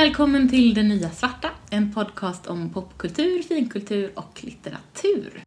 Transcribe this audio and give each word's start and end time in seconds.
välkommen 0.00 0.48
till 0.48 0.74
Det 0.74 0.82
Nya 0.82 1.10
Svarta, 1.10 1.50
en 1.70 1.94
podcast 1.94 2.46
om 2.46 2.72
popkultur, 2.72 3.42
finkultur 3.42 4.12
och 4.16 4.44
litteratur. 4.44 5.44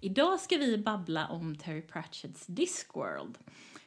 Idag 0.00 0.40
ska 0.40 0.56
vi 0.56 0.78
babbla 0.78 1.28
om 1.28 1.56
Terry 1.56 1.80
Pratchett's 1.80 2.44
Discworld. 2.46 3.38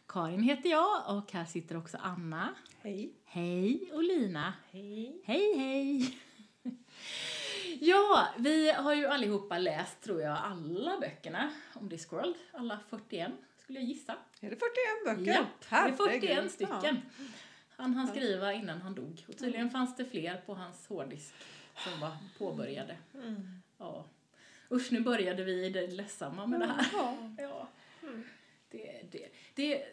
Karin 0.07 0.43
heter 0.43 0.69
jag 0.69 1.17
och 1.17 1.31
här 1.31 1.45
sitter 1.45 1.77
också 1.77 1.97
Anna. 2.01 2.55
Hej. 2.81 3.13
Hej 3.25 3.89
och 3.93 4.03
Lina. 4.03 4.53
Hej. 4.71 5.21
Hej, 5.25 5.57
hej! 5.57 6.17
Ja, 7.79 8.27
vi 8.37 8.71
har 8.71 8.93
ju 8.93 9.07
allihopa 9.07 9.57
läst, 9.57 10.01
tror 10.03 10.21
jag, 10.21 10.37
alla 10.43 10.99
böckerna 10.99 11.49
om 11.73 11.89
Discworld. 11.89 12.35
Alla 12.53 12.79
41, 12.89 13.31
skulle 13.57 13.79
jag 13.79 13.87
gissa. 13.87 14.15
Är 14.39 14.49
det 14.49 14.55
41 14.55 14.65
böcker? 15.05 15.31
Ja, 15.31 15.45
det 15.69 15.75
är 15.75 15.91
41 15.91 16.29
Herregud. 16.29 16.51
stycken. 16.51 17.01
Han 17.79 17.93
hann 17.93 18.07
skriva 18.07 18.53
innan 18.53 18.81
han 18.81 18.95
dog. 18.95 19.25
Och 19.27 19.37
tydligen 19.37 19.69
fanns 19.69 19.95
det 19.95 20.05
fler 20.05 20.41
på 20.45 20.53
hans 20.53 20.87
hårddisk 20.87 21.33
som 21.75 21.99
var 21.99 22.17
påbörjade. 22.37 22.97
Mm. 23.13 23.61
Ja. 23.77 24.05
Usch, 24.71 24.91
nu 24.91 24.99
började 25.01 25.43
vi 25.43 25.65
i 25.65 25.69
det 25.69 25.87
ledsamma 25.87 26.45
med 26.47 26.59
det 26.59 26.65
här. 26.65 26.87
Ja. 26.93 27.17
Ja. 27.37 27.67
Det, 28.69 29.01
det, 29.11 29.29
det, 29.55 29.83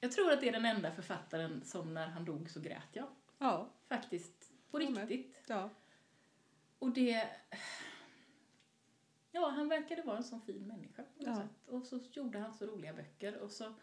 jag 0.00 0.12
tror 0.12 0.32
att 0.32 0.40
det 0.40 0.48
är 0.48 0.52
den 0.52 0.64
enda 0.64 0.90
författaren 0.90 1.62
som 1.64 1.94
när 1.94 2.06
han 2.06 2.24
dog 2.24 2.50
så 2.50 2.60
grät 2.60 2.88
jag. 2.92 3.06
Ja. 3.38 3.68
Faktiskt. 3.88 4.52
På 4.70 4.78
riktigt. 4.78 5.36
ja. 5.46 5.70
Och 6.78 6.90
det... 6.90 7.28
Ja, 9.32 9.48
han 9.48 9.68
verkade 9.68 10.02
vara 10.02 10.16
en 10.16 10.24
sån 10.24 10.40
fin 10.42 10.66
människa 10.66 11.02
på 11.02 11.22
något 11.24 11.26
Ja. 11.26 11.36
sätt. 11.36 11.68
Och 11.74 11.86
så 11.86 12.00
gjorde 12.12 12.38
han 12.38 12.54
så 12.54 12.66
roliga 12.66 12.92
böcker. 12.92 13.36
Och 13.38 13.50
så, 13.50 13.74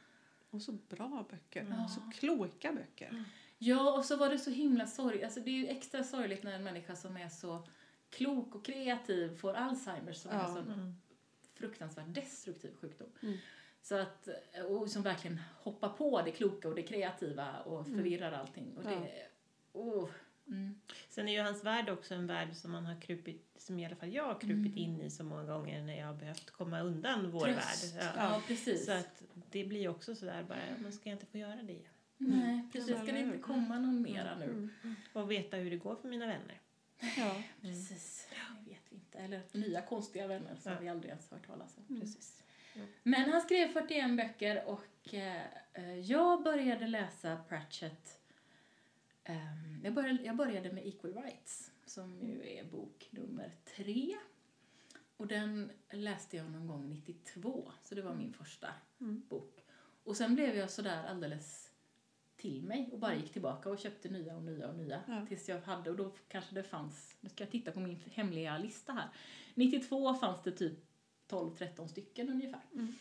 Och 0.55 0.61
så 0.61 0.71
bra 0.71 1.25
böcker. 1.29 1.67
Ja. 1.69 1.87
Så 1.87 2.01
kloka 2.19 2.71
böcker. 2.73 3.23
ja, 3.57 3.97
och 3.97 4.05
så 4.05 4.15
var 4.15 4.29
det 4.29 4.37
så 4.39 4.49
himla 4.51 4.87
sorgligt. 4.87 5.23
Alltså 5.23 5.39
det 5.39 5.49
är 5.49 5.55
ju 5.55 5.67
extra 5.67 6.03
sorgligt 6.03 6.43
när 6.43 6.51
en 6.53 6.63
människa 6.63 6.95
som 6.95 7.17
är 7.17 7.29
så 7.29 7.67
klok 8.09 8.55
och 8.55 8.65
kreativ 8.65 9.37
får 9.37 9.53
Alzheimers 9.53 10.17
som 10.17 10.31
är 10.31 10.35
Ja. 10.35 10.47
en 10.47 10.53
sån 10.53 10.95
fruktansvärt 11.53 12.13
destruktiv 12.15 12.73
sjukdom. 12.81 13.07
Mm. 13.23 13.37
Så 13.81 13.95
att, 13.95 14.27
och 14.69 14.89
som 14.89 15.01
verkligen 15.01 15.39
hoppar 15.61 15.89
på 15.89 16.21
det 16.21 16.31
kloka 16.31 16.67
och 16.67 16.75
det 16.75 16.83
kreativa 16.83 17.59
och 17.59 17.85
förvirrar 17.85 18.31
allting. 18.31 18.77
Och 18.77 18.85
Mm. 18.85 18.93
Ja. 18.93 18.99
det, 18.99 19.27
oh, 19.73 20.09
mm. 20.47 20.79
Sen 21.09 21.27
är 21.27 21.33
ju 21.33 21.39
hans 21.41 21.63
värld 21.63 21.89
också 21.89 22.13
en 22.15 22.27
värld 22.27 22.53
som 22.55 22.71
man 22.71 22.85
har 22.85 23.01
krupit, 23.01 23.51
som 23.57 23.79
i 23.79 23.85
alla 23.85 23.95
fall 23.95 24.13
jag 24.13 24.23
har 24.25 24.39
krupit 24.39 24.75
in 24.75 25.01
i 25.01 25.09
så 25.09 25.23
många 25.23 25.43
gånger 25.43 25.83
när 25.83 25.97
jag 25.99 26.07
har 26.07 26.13
behövt 26.13 26.51
komma 26.51 26.79
undan 26.81 27.31
vår 27.31 27.45
Tröst. 27.45 27.95
värld. 27.95 28.13
Ja, 28.17 28.41
precis. 28.47 28.85
Så 28.85 28.91
att 28.91 29.23
det 29.51 29.65
blir 29.65 29.87
också 29.87 30.15
sådär 30.15 30.43
bara, 30.43 30.59
man 30.81 30.91
ska 30.91 31.09
inte 31.09 31.25
få 31.25 31.37
göra 31.37 31.55
det 31.63 31.73
igen. 31.73 31.91
Nej, 32.17 32.67
precis. 32.73 32.89
Ja, 32.89 33.03
Ska 33.03 33.11
det 33.11 33.19
inte 33.19 33.35
hur? 33.35 33.41
komma 33.43 33.79
någon 33.79 34.01
mera 34.01 34.37
nu? 34.37 34.45
Mm. 34.45 34.69
Och 35.13 35.31
veta 35.31 35.57
hur 35.57 35.69
det 35.71 35.77
går 35.77 35.95
för 35.95 36.07
mina 36.09 36.27
vänner. 36.27 36.61
Ja. 37.17 37.41
Precis, 37.61 38.27
det 38.29 38.69
vet 38.69 38.81
vi 38.89 38.95
inte. 38.95 39.17
Eller 39.17 39.41
nya 39.51 39.81
konstiga 39.81 40.27
vänner 40.27 40.55
som 40.55 40.71
Ja. 40.71 40.77
vi 40.81 40.89
aldrig 40.89 41.09
ens 41.09 41.31
hört 41.31 41.47
talas 41.47 41.77
om. 41.77 41.99
Precis. 41.99 42.41
Men 43.03 43.29
han 43.31 43.41
skrev 43.41 43.67
41 43.67 44.17
böcker 44.17 44.63
och 44.65 45.13
eh, 45.13 45.99
jag 45.99 46.43
började 46.43 46.87
läsa 46.87 47.37
Pratchett. 47.49 48.14
Ehm, 49.25 49.81
jag, 49.83 49.93
började, 49.93 50.23
jag 50.23 50.35
började 50.35 50.71
med 50.71 50.87
Equal 50.87 51.13
Rights 51.13 51.71
som 51.85 52.21
ju 52.27 52.49
är 52.49 52.63
bok 52.63 53.07
nummer 53.11 53.51
tre. 53.75 54.15
Och 55.17 55.27
den 55.27 55.71
läste 55.91 56.37
jag 56.37 56.51
någon 56.51 56.67
gång 56.67 56.89
92, 56.89 57.71
så 57.83 57.95
det 57.95 58.01
var 58.01 58.15
min 58.15 58.33
första 58.33 58.67
Mm. 58.99 59.23
bok. 59.29 59.65
Och 60.03 60.17
sen 60.17 60.35
blev 60.35 60.55
jag 60.55 60.69
sådär 60.71 61.03
alldeles 61.07 61.71
till 62.35 62.63
mig 62.63 62.89
och 62.91 62.99
bara 62.99 63.15
gick 63.15 63.33
tillbaka 63.33 63.69
och 63.69 63.79
köpte 63.79 64.09
nya 64.09 64.35
och 64.35 64.43
nya 64.43 64.67
och 64.67 64.75
nya 64.75 65.01
Ja. 65.07 65.25
tills 65.27 65.49
jag 65.49 65.61
hade 65.61 65.89
och 65.89 65.95
då 65.97 66.11
kanske 66.27 66.55
det 66.55 66.63
fanns, 66.63 67.15
nu 67.21 67.29
ska 67.29 67.43
jag 67.43 67.51
titta 67.51 67.71
på 67.71 67.79
min 67.79 67.99
hemliga 68.11 68.57
lista 68.57 68.93
här. 68.93 69.09
92 69.53 70.13
fanns 70.15 70.43
det 70.43 70.51
typ 70.51 70.79
12-13 71.27 71.87
stycken 71.87 72.29
ungefär. 72.29 72.61
Mm. 72.73 72.93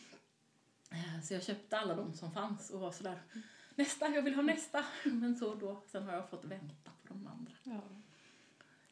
Eh, 0.91 1.21
Så 1.23 1.33
jag 1.33 1.43
köpte 1.43 1.77
alla 1.79 1.95
de 1.95 2.13
som 2.13 2.31
fanns 2.31 2.69
och 2.69 2.79
var 2.79 2.91
sådär 2.91 3.19
nästa, 3.75 4.09
jag 4.09 4.21
vill 4.21 4.35
ha 4.35 4.41
nästa. 4.41 4.85
Men 5.05 5.35
så 5.35 5.55
då, 5.55 5.81
sen 5.87 6.03
har 6.03 6.13
jag 6.13 6.29
fått 6.29 6.45
vänta 6.45 6.91
på 7.03 7.13
de 7.13 7.27
andra. 7.27 7.51
ja. 7.63 7.81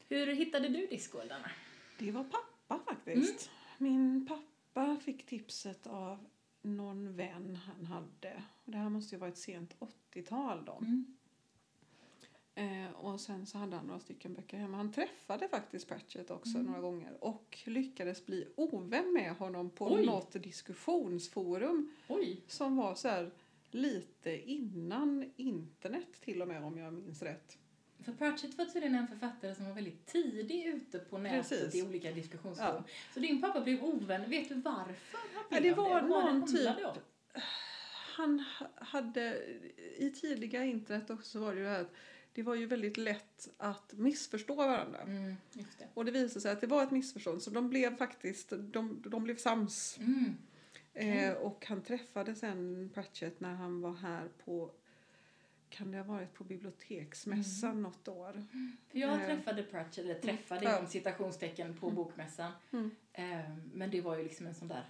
Hur 0.10 0.28
hittade 0.28 0.70
du 0.70 0.88
Discworldarna? 0.88 1.52
Det 2.00 2.12
var 2.12 2.24
pappa 2.24 2.80
faktiskt. 2.86 3.50
Min 3.78 4.26
pappa 4.28 4.98
fick 5.06 5.26
tipset 5.26 5.88
av 5.88 6.26
någon 6.62 7.16
vän 7.16 7.56
han 7.66 7.86
hade. 7.86 8.44
Det 8.66 8.78
här 8.78 8.90
måste 8.90 9.16
ju 9.16 9.20
vara 9.20 9.30
ett 9.30 9.38
sent 9.38 9.76
80-tal 10.14 10.66
då. 10.66 10.78
Mm. 10.82 11.06
Eh, 12.56 12.92
och 12.92 13.20
sen 13.22 13.46
så 13.46 13.58
hade 13.58 13.76
han 13.76 13.86
några 13.88 14.00
stycken 14.00 14.34
böcker 14.34 14.58
hemma. 14.58 14.78
Han 14.78 14.92
träffade 14.92 15.48
faktiskt 15.48 15.88
Pratchett 15.88 16.32
också 16.32 16.50
Mm. 16.58 16.66
några 16.66 16.82
gånger 16.82 17.24
och 17.24 17.58
lyckades 17.66 18.26
bli 18.26 18.48
ovän 18.56 19.14
med 19.14 19.36
honom 19.36 19.70
på 19.70 19.94
Oj. 19.94 20.06
något 20.06 20.32
diskussionsforum 20.44 21.92
Oj! 22.08 22.42
som 22.48 22.76
var 22.76 22.96
så 22.96 23.08
här 23.08 23.32
lite 23.74 24.50
innan 24.52 25.32
internet 25.36 26.08
till 26.22 26.42
och 26.42 26.48
med 26.48 26.64
om 26.64 26.78
jag 26.78 26.94
minns 26.94 27.22
rätt. 27.22 27.58
För 28.06 28.12
Pratchett 28.14 28.58
var 28.58 28.66
tydligen 28.66 28.96
en 28.96 29.08
författare 29.08 29.56
som 29.56 29.66
var 29.66 29.74
väldigt 29.74 30.06
tidig 30.06 30.66
ute 30.66 31.00
på 31.00 31.18
nätet 31.18 31.50
Precis. 31.50 31.76
i 31.76 31.84
olika 31.88 32.12
diskussionsforum. 32.12 32.84
Ja. 32.88 32.94
Så 33.14 33.20
din 33.20 33.42
pappa 33.42 33.62
blev 33.62 33.84
ovän. 33.84 34.30
Vet 34.30 34.50
du 34.50 34.56
varför 34.56 35.18
han 35.34 35.44
Ja, 35.50 35.60
blev 35.60 35.64
det 35.64 35.74
var 35.82 35.90
Vad 36.02 36.10
någon 36.10 36.24
handlade 36.24 36.76
typ- 36.76 36.86
om? 36.86 37.42
Han 38.16 38.40
ha- 38.60 38.70
hade 38.76 39.38
i 39.98 40.10
tidiga 40.22 40.64
internet 40.64 41.10
också 41.10 41.30
så 41.30 41.40
var 41.40 41.54
det 41.54 41.60
ju 41.60 41.64
det 41.66 41.72
här 41.72 41.82
att 41.82 41.94
det 42.34 42.44
var 42.44 42.56
ju 42.56 42.66
väldigt 42.66 42.98
lätt 42.98 43.50
att 43.58 43.94
missförstå 43.94 44.56
varandra. 44.56 45.02
Mm, 45.02 45.36
det. 45.54 45.88
Och 45.94 46.06
det 46.06 46.12
visade 46.12 46.42
sig 46.42 46.52
att 46.52 46.62
det 46.62 46.68
var 46.68 46.84
ett 46.84 46.92
missförstånd 46.92 47.42
så 47.44 47.50
de 47.50 47.70
blev 47.70 47.98
faktiskt, 47.98 48.50
de, 48.50 49.04
de 49.06 49.24
blev 49.24 49.38
sams. 49.38 49.98
Mm. 50.00 50.34
Eh, 50.94 51.34
och 51.34 51.66
han 51.66 51.82
träffade 51.82 52.36
sen 52.36 52.90
Pratchett 52.94 53.40
när 53.40 53.54
han 53.54 53.82
var 53.82 53.94
här 53.94 54.30
på, 54.46 54.72
kan 55.70 55.92
det 55.92 55.98
ha 55.98 56.04
varit 56.04 56.34
på 56.34 56.44
biblioteksmässan 56.44 57.82
något 57.82 58.08
år? 58.08 58.44
Jag 58.92 59.22
Eh. 59.22 59.26
träffade 59.26 59.64
Pratchett, 59.64 59.98
eller 60.06 60.20
träffade 60.20 60.66
Ja. 60.66 60.78
inom 60.78 60.88
citationstecken 60.90 61.78
på 61.78 61.90
bokmässan. 61.92 62.52
Mm. 62.72 62.92
Eh, 63.14 63.56
men 63.74 63.92
det 63.92 64.02
var 64.02 64.18
ju 64.18 64.24
liksom 64.24 64.48
en 64.48 64.56
sån 64.56 64.68
där 64.68 64.84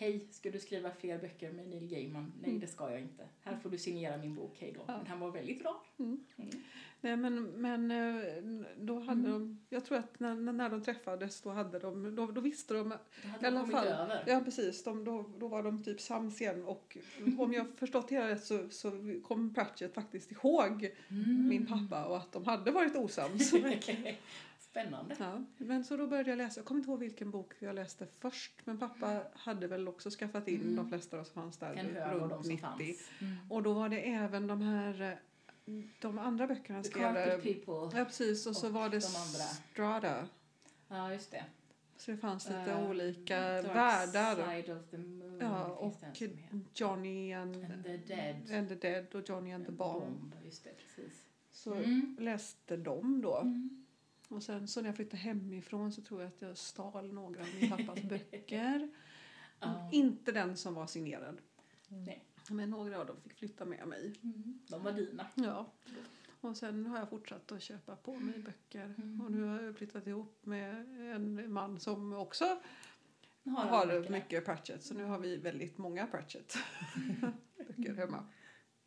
Hej, 0.00 0.26
ska 0.30 0.50
du 0.50 0.58
skriva 0.58 0.90
fler 0.90 1.18
böcker 1.18 1.52
med 1.52 1.68
Neil 1.68 1.88
Gaiman? 1.88 2.32
Nej, 2.42 2.58
det 2.58 2.66
ska 2.66 2.90
jag 2.90 3.00
inte. 3.00 3.28
Här 3.40 3.56
får 3.56 3.70
du 3.70 3.78
signera 3.78 4.16
min 4.16 4.34
bok, 4.34 4.56
hej 4.60 4.72
då. 4.74 4.80
Ja. 4.86 4.96
Men 4.96 5.06
han 5.06 5.20
var 5.20 5.30
väldigt 5.30 5.62
bra. 5.62 5.84
Mm. 5.98 6.24
Mm. 6.36 6.50
Nej 7.00 7.16
men, 7.16 7.42
men 7.44 7.90
eh, 7.90 8.24
då 8.78 9.00
hade 9.00 9.28
de, 9.30 9.60
jag 9.68 9.84
tror 9.84 9.98
att 9.98 10.20
när, 10.20 10.34
när 10.34 10.68
de 10.70 10.82
träffades 10.82 11.40
då 11.42 11.50
hade 11.50 11.78
de, 11.78 12.14
då, 12.14 12.26
då 12.26 12.40
visste 12.40 12.74
de 12.74 12.88
Då 12.88 12.94
i 13.24 13.28
hade 13.28 13.46
alla 13.48 13.60
de 13.60 13.70
fall. 13.70 13.86
över. 13.86 14.24
Ja 14.26 14.40
precis, 14.44 14.84
de, 14.84 15.04
då, 15.04 15.30
då 15.38 15.48
var 15.48 15.62
de 15.62 15.82
typ 15.84 16.00
sams 16.00 16.40
igen 16.40 16.64
och 16.64 16.96
om 17.38 17.52
jag 17.52 17.66
förstått 17.76 18.08
det 18.08 18.28
rätt 18.28 18.44
så, 18.44 18.68
så 18.70 18.90
kom 19.24 19.54
Pratchett 19.54 19.94
faktiskt 19.94 20.32
ihåg 20.32 20.94
Mm. 21.08 21.48
min 21.48 21.66
pappa 21.66 22.04
och 22.04 22.16
att 22.16 22.32
de 22.32 22.44
hade 22.44 22.70
varit 22.70 22.96
osams. 22.96 23.52
Spännande. 24.70 25.16
Ja, 25.18 25.44
men 25.56 25.84
så 25.84 25.96
då 25.96 26.06
började 26.06 26.30
jag 26.30 26.36
läsa. 26.36 26.60
Jag 26.60 26.66
kommer 26.66 26.78
inte 26.80 26.90
ihåg 26.90 27.00
vilken 27.00 27.30
bok 27.30 27.52
jag 27.58 27.74
läste 27.74 28.06
först. 28.06 28.52
Men 28.64 28.78
pappa 28.78 29.22
hade 29.34 29.66
väl 29.66 29.88
också 29.88 30.10
skaffat 30.10 30.48
in 30.48 30.60
Mm. 30.60 30.76
de 30.76 30.88
flesta 30.88 31.24
som 31.24 31.34
fanns 31.42 31.56
där 31.56 31.74
En 31.74 31.86
hög 31.86 32.02
av 32.02 32.18
runt 32.20 32.30
de 32.30 32.42
som 32.44 32.52
90. 32.52 32.60
fanns. 32.66 33.10
Mm. 33.20 33.36
Och 33.50 33.62
då 33.62 33.72
var 33.72 33.88
det 33.88 34.00
även 34.00 34.46
de 34.46 34.60
här 34.62 35.18
eh, 35.66 35.74
de 36.00 36.18
andra 36.18 36.46
böckerna 36.46 36.74
han 36.76 36.82
The 36.82 36.90
skrev. 36.90 37.02
Carpet 37.14 37.42
People. 37.42 37.98
Ja 37.98 38.04
precis 38.04 38.46
och 38.46 38.56
så 38.56 38.66
och 38.66 38.72
var 38.72 38.88
det 38.88 38.96
de. 38.96 39.00
Strada. 39.72 40.28
Ja, 40.88 41.12
just 41.12 41.30
det. 41.30 41.44
Så 41.96 42.10
det 42.10 42.16
fanns 42.16 42.46
lite 42.48 42.60
Eh, 42.70 42.90
olika 42.90 43.40
Dark 43.62 43.76
världar. 43.76 44.34
Side 44.62 44.76
of 44.76 44.90
the 44.90 44.98
Moon. 44.98 45.38
Ja, 45.40 45.64
och. 45.66 45.94
Johnny 46.74 47.32
and, 47.32 47.56
And 47.64 47.84
the 47.84 47.96
Dead. 47.96 48.50
and 48.58 48.68
the 48.68 48.74
Dead 48.74 49.14
och 49.14 49.28
Johnny 49.28 49.52
and 49.52 49.66
the 49.66 49.72
Bomb. 49.72 50.34
Just 50.44 50.64
det, 50.64 50.70
precis. 50.78 51.24
Så 51.52 51.74
Mm. 51.74 52.16
läste 52.20 52.76
de 52.76 53.20
då. 53.22 53.36
Mm. 53.38 53.79
Och 54.30 54.42
sen 54.42 54.68
så 54.68 54.80
när 54.80 54.88
jag 54.88 54.96
flyttade 54.96 55.16
hemifrån 55.16 55.92
så 55.92 56.02
tror 56.02 56.20
jag 56.20 56.28
att 56.28 56.42
jag 56.42 56.58
stal 56.58 57.12
några 57.12 57.40
av 57.40 57.48
min 57.60 57.70
pappas 57.70 58.02
böcker. 58.08 58.90
Ja. 59.60 59.88
Inte 59.92 60.32
den 60.32 60.56
som 60.56 60.74
var 60.74 60.86
signerad. 60.86 61.40
Nej. 61.88 62.24
Men 62.50 62.70
några 62.70 63.00
av 63.00 63.06
dem 63.06 63.16
fick 63.22 63.38
flytta 63.38 63.64
med 63.64 63.88
mig. 63.88 64.14
Mm. 64.22 64.60
De 64.68 64.82
var 64.82 64.92
dina. 64.92 65.26
Ja. 65.34 65.72
Och 66.40 66.56
sen 66.56 66.86
har 66.86 66.98
jag 66.98 67.08
fortsatt 67.08 67.52
att 67.52 67.62
köpa 67.62 67.96
på 67.96 68.16
mig 68.16 68.38
böcker. 68.38 68.94
Mm. 68.98 69.20
Och 69.20 69.30
nu 69.30 69.42
har 69.42 69.62
jag 69.62 69.76
flyttat 69.76 70.06
ihop 70.06 70.46
med 70.46 70.74
en 71.14 71.52
man 71.52 71.80
som 71.80 72.12
också 72.12 72.60
Har 73.44 73.52
har, 73.52 74.10
mycket 74.10 74.44
Pratchett. 74.44 74.82
Så 74.82 74.94
nu 74.94 75.04
har 75.04 75.18
vi 75.18 75.36
väldigt 75.36 75.78
många 75.78 76.06
Pratchett 76.06 76.56
böcker 77.76 77.94
hemma. 77.94 78.24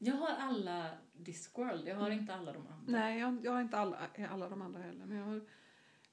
Jag 0.06 0.14
har 0.16 0.28
alla 0.40 0.90
Discworld, 1.14 1.88
jag 1.88 1.96
har 1.96 2.10
inte 2.10 2.34
alla 2.36 2.54
de 2.54 2.68
andra. 2.68 2.92
Nej, 3.00 3.20
jag, 3.20 3.46
jag 3.46 3.52
har 3.52 3.62
inte 3.62 3.78
alla, 3.78 3.98
alla 4.30 4.50
de 4.50 4.62
andra 4.62 4.82
heller. 4.82 5.06
Men 5.06 5.18
jag 5.18 5.26
har 5.26 5.42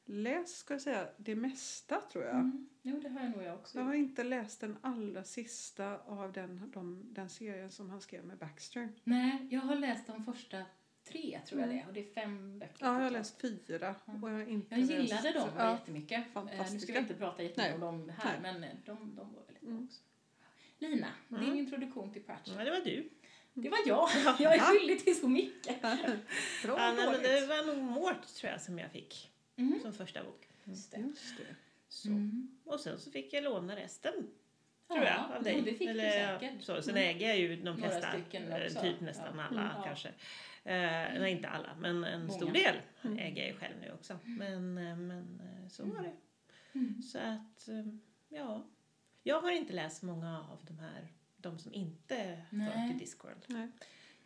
läst, 0.04 0.56
ska 0.58 0.74
jag 0.74 0.80
säga, 0.82 1.08
det 1.16 1.34
mesta 1.36 2.00
tror 2.12 2.24
jag. 2.24 2.34
Mm. 2.34 2.68
Jo, 2.82 3.00
det 3.00 3.08
har 3.08 3.20
jag 3.20 3.30
nog 3.30 3.42
jag 3.42 3.54
också 3.54 3.78
Jag 3.78 3.84
har 3.84 3.94
gjort. 3.94 4.08
inte 4.08 4.24
läst 4.24 4.60
den 4.60 4.76
allra 4.80 5.24
sista 5.24 5.98
av 5.98 6.32
den, 6.32 6.70
de, 6.74 7.14
den 7.14 7.28
serien 7.28 7.70
som 7.70 7.90
han 7.90 8.00
skrev 8.00 8.24
med 8.24 8.38
Baxter. 8.38 8.88
Nej, 9.04 9.46
jag 9.50 9.60
har 9.60 9.74
läst 9.76 10.06
de 10.06 10.24
första 10.24 10.62
tre 11.04 11.40
tror 11.46 11.60
jag 11.60 11.70
det 11.70 11.80
är. 11.80 11.86
Och 11.86 11.92
det 11.92 12.00
är 12.10 12.14
fem 12.14 12.58
böcker. 12.58 12.86
Ja, 12.86 12.94
jag 12.94 13.02
har 13.02 13.10
läst 13.10 13.40
fyra. 13.40 13.94
Och 14.22 14.30
jag, 14.30 14.48
inte 14.48 14.74
Jag 14.74 14.80
gillade 14.80 15.22
läst, 15.22 15.34
dem 15.34 15.48
ja. 15.56 15.70
jättemycket. 15.72 16.12
Eh, 16.12 16.18
Nu 16.24 16.30
ska 16.30 16.32
fantastiska. 16.40 16.92
vi 16.92 16.98
inte 16.98 17.14
prata 17.14 17.42
jättemycket 17.42 17.74
om 17.74 17.80
dem 17.80 18.12
här, 18.18 18.40
Nej. 18.42 18.52
men 18.52 18.64
eh, 18.64 18.76
de, 18.84 19.14
de 19.16 19.34
var 19.34 19.42
väldigt 19.46 19.60
bra 19.60 19.70
Mm. 19.70 19.84
också. 19.84 20.00
Lina, 20.78 21.06
din 21.28 21.38
Mm. 21.38 21.56
introduktion 21.56 22.12
till 22.12 22.22
Pratchett. 22.22 22.54
Ja, 22.58 22.64
det 22.64 22.70
var 22.70 22.80
du. 22.84 23.10
Det 23.54 23.68
var 23.68 23.78
jag. 23.86 24.08
Jag 24.40 24.52
är 24.54 24.56
Ja. 24.56 24.62
skyldig 24.64 25.04
till 25.04 25.20
så 25.20 25.28
mycket. 25.28 25.82
Bra 26.62 26.78
Ja, 26.78 26.92
nej, 26.92 27.06
men 27.12 27.22
det 27.22 27.46
var 27.46 27.66
nog 27.66 27.76
Mort 27.84 28.26
tror 28.26 28.52
jag 28.52 28.60
som 28.60 28.78
jag 28.78 28.90
fick 28.90 29.26
Mm. 29.56 29.80
som 29.82 29.92
första 29.92 30.24
bok. 30.24 30.48
Just 30.64 30.90
det. 30.90 30.98
Just 30.98 31.36
det. 31.36 31.54
Så. 31.88 32.08
Mm. 32.08 32.58
Och 32.64 32.80
sen 32.80 32.98
så 33.00 33.10
fick 33.10 33.32
jag 33.32 33.44
låna 33.44 33.76
resten. 33.76 34.12
Ja, 34.88 34.94
Tror 34.94 35.06
jag, 35.06 35.36
av 35.36 35.42
dig. 35.42 35.62
det 35.64 35.74
fick 35.74 35.88
Eller, 35.88 36.04
du 36.04 36.18
ja, 36.18 36.38
säkert. 36.40 36.62
Så, 36.64 36.82
sen 36.82 36.96
Mm. 36.96 37.08
äger 37.16 37.28
jag 37.28 37.38
ju 37.38 37.56
de 37.56 37.62
Några 37.62 37.78
flesta, 37.78 38.12
stycken 38.12 38.52
eh, 38.52 38.82
typ 38.82 39.00
nästan 39.00 39.38
Ja. 39.38 39.42
alla 39.44 39.60
Mm. 39.60 39.72
Ja. 39.76 39.82
kanske. 39.84 40.08
Eh, 40.64 41.20
nej, 41.20 41.30
inte 41.32 41.48
alla, 41.48 41.74
men 41.80 42.04
en 42.04 42.20
Många. 42.20 42.32
stor 42.32 42.50
del 42.50 42.76
Mm. 43.02 43.18
äger 43.18 43.42
jag 43.42 43.52
ju 43.52 43.56
själv 43.58 43.74
nu 43.80 43.92
också. 43.92 44.18
Men, 44.24 44.78
eh, 44.78 44.96
men 44.96 45.40
eh, 45.40 45.68
så 45.68 45.84
var 45.84 46.02
det. 46.02 46.12
Mm. 46.78 47.02
Så 47.02 47.18
att, 47.18 47.68
ja. 48.28 48.66
Jag 49.22 49.40
har 49.40 49.50
inte 49.50 49.72
läst 49.72 50.02
många 50.02 50.38
av 50.40 50.58
de 50.66 50.78
här, 50.78 51.08
de 51.42 51.58
som 51.58 51.74
inte 51.74 52.14
hör 52.50 52.58
Nej. 52.76 52.88
till 52.88 52.98
Discworld. 52.98 53.44
Nej. 53.46 53.68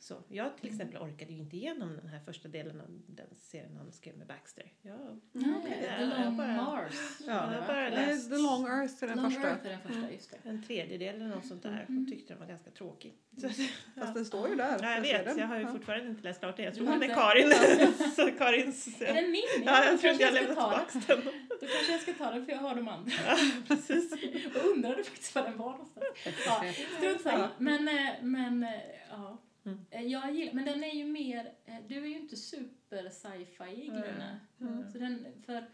Så 0.05 0.15
jag 0.29 0.57
till 0.57 0.69
exempel 0.71 1.03
orkade 1.03 1.33
ju 1.33 1.39
inte 1.39 1.57
igenom 1.57 1.97
den 1.97 2.09
här 2.09 2.21
första 2.21 2.49
delen 2.49 2.81
av 2.81 2.87
den 3.07 3.27
serien 3.35 3.77
han 3.77 3.93
skrev 3.93 4.17
med 4.17 4.27
Baxter. 4.27 4.73
Jag, 4.83 4.95
Ja, 5.33 5.41
okej. 5.59 5.89
Ja, 5.91 5.97
The 5.97 6.03
jag 6.03 6.25
Long 6.25 6.37
bara- 6.37 6.47
Mars. 6.57 6.95
Ja, 7.27 7.53
jag 7.55 7.67
bara 7.67 7.81
Nej, 7.81 7.91
läst 7.91 8.31
The 8.31 8.37
Long 8.37 8.67
Earth 8.67 9.05
är 9.05 9.09
den 9.09 9.17
Long 9.17 9.31
första. 9.31 9.49
Earth 9.49 9.67
är 9.67 9.71
den 9.71 9.81
första, 9.81 10.13
just 10.13 10.31
det. 10.31 10.49
en 10.49 10.63
tredjedel 10.63 11.15
eller 11.15 11.29
något 11.29 11.47
sånt 11.47 11.63
där 11.63 11.85
Mm. 11.89 12.03
och 12.03 12.09
tyckte 12.11 12.33
den 12.33 12.41
var 12.41 12.47
ganska 12.47 12.71
tråkig. 12.71 13.15
Så, 13.41 13.47
att- 13.47 13.53
Fast 13.99 14.15
den 14.15 14.25
står 14.25 14.49
ju 14.49 14.55
där. 14.55 14.79
Ja, 14.83 14.95
jag 14.95 15.01
vet. 15.01 15.25
den. 15.25 15.39
Jag 15.39 15.47
har 15.47 15.57
ju 15.57 15.63
Ja. 15.63 15.69
fortfarande 15.73 16.09
inte 16.11 16.23
läst 16.23 16.41
klart 16.41 16.57
det. 16.57 16.63
Jag 16.63 16.75
tror 16.75 16.87
den 16.87 17.03
är? 17.03 17.15
Karin. 17.15 17.53
så 18.17 18.31
Karins... 18.39 19.01
Är 19.03 19.15
den 19.15 19.31
min? 19.31 19.43
Ja, 19.65 19.85
jag 19.85 20.01
tror 20.01 20.13
inte 20.13 20.25
jag 20.25 20.35
lämnat 20.35 20.49
tillbaka 20.57 21.15
den. 21.15 21.25
den. 21.25 21.35
Då 21.61 21.67
kanske 21.67 21.93
jag 21.93 22.01
ska 22.01 22.13
ta 22.13 22.31
den 22.31 22.45
för 22.47 22.53
jag 22.53 22.59
har 22.59 22.75
de 22.75 22.89
andra. 22.89 23.13
Precis. 23.69 24.13
Och 24.57 24.71
undrade 24.71 25.05
faktiskt 25.05 25.35
var 25.35 25.43
den 25.43 25.57
var 25.59 25.71
någonstans. 25.73 26.07
Ja, 26.47 26.65
strunt 26.99 27.21
samma. 27.21 27.51
Men, 27.59 27.89
eh, 27.89 28.11
men 28.23 28.63
eh, 28.63 28.71
ja. 29.11 29.39
Mm. 29.65 29.79
Eh, 29.91 30.03
Jag 30.03 30.35
gillar, 30.35 30.53
men 30.53 30.65
den 30.65 30.85
är 30.85 30.93
ju 30.95 31.05
mer, 31.05 31.53
eh, 31.65 31.75
du 31.89 31.97
är 31.97 32.07
ju 32.07 32.19
inte 32.19 32.37
super 32.37 33.09
sci-fi 33.11 33.77
Lina. 33.77 34.41
Mm. 34.61 34.93
Så 34.93 34.99
den, 34.99 35.27
för, 35.47 35.65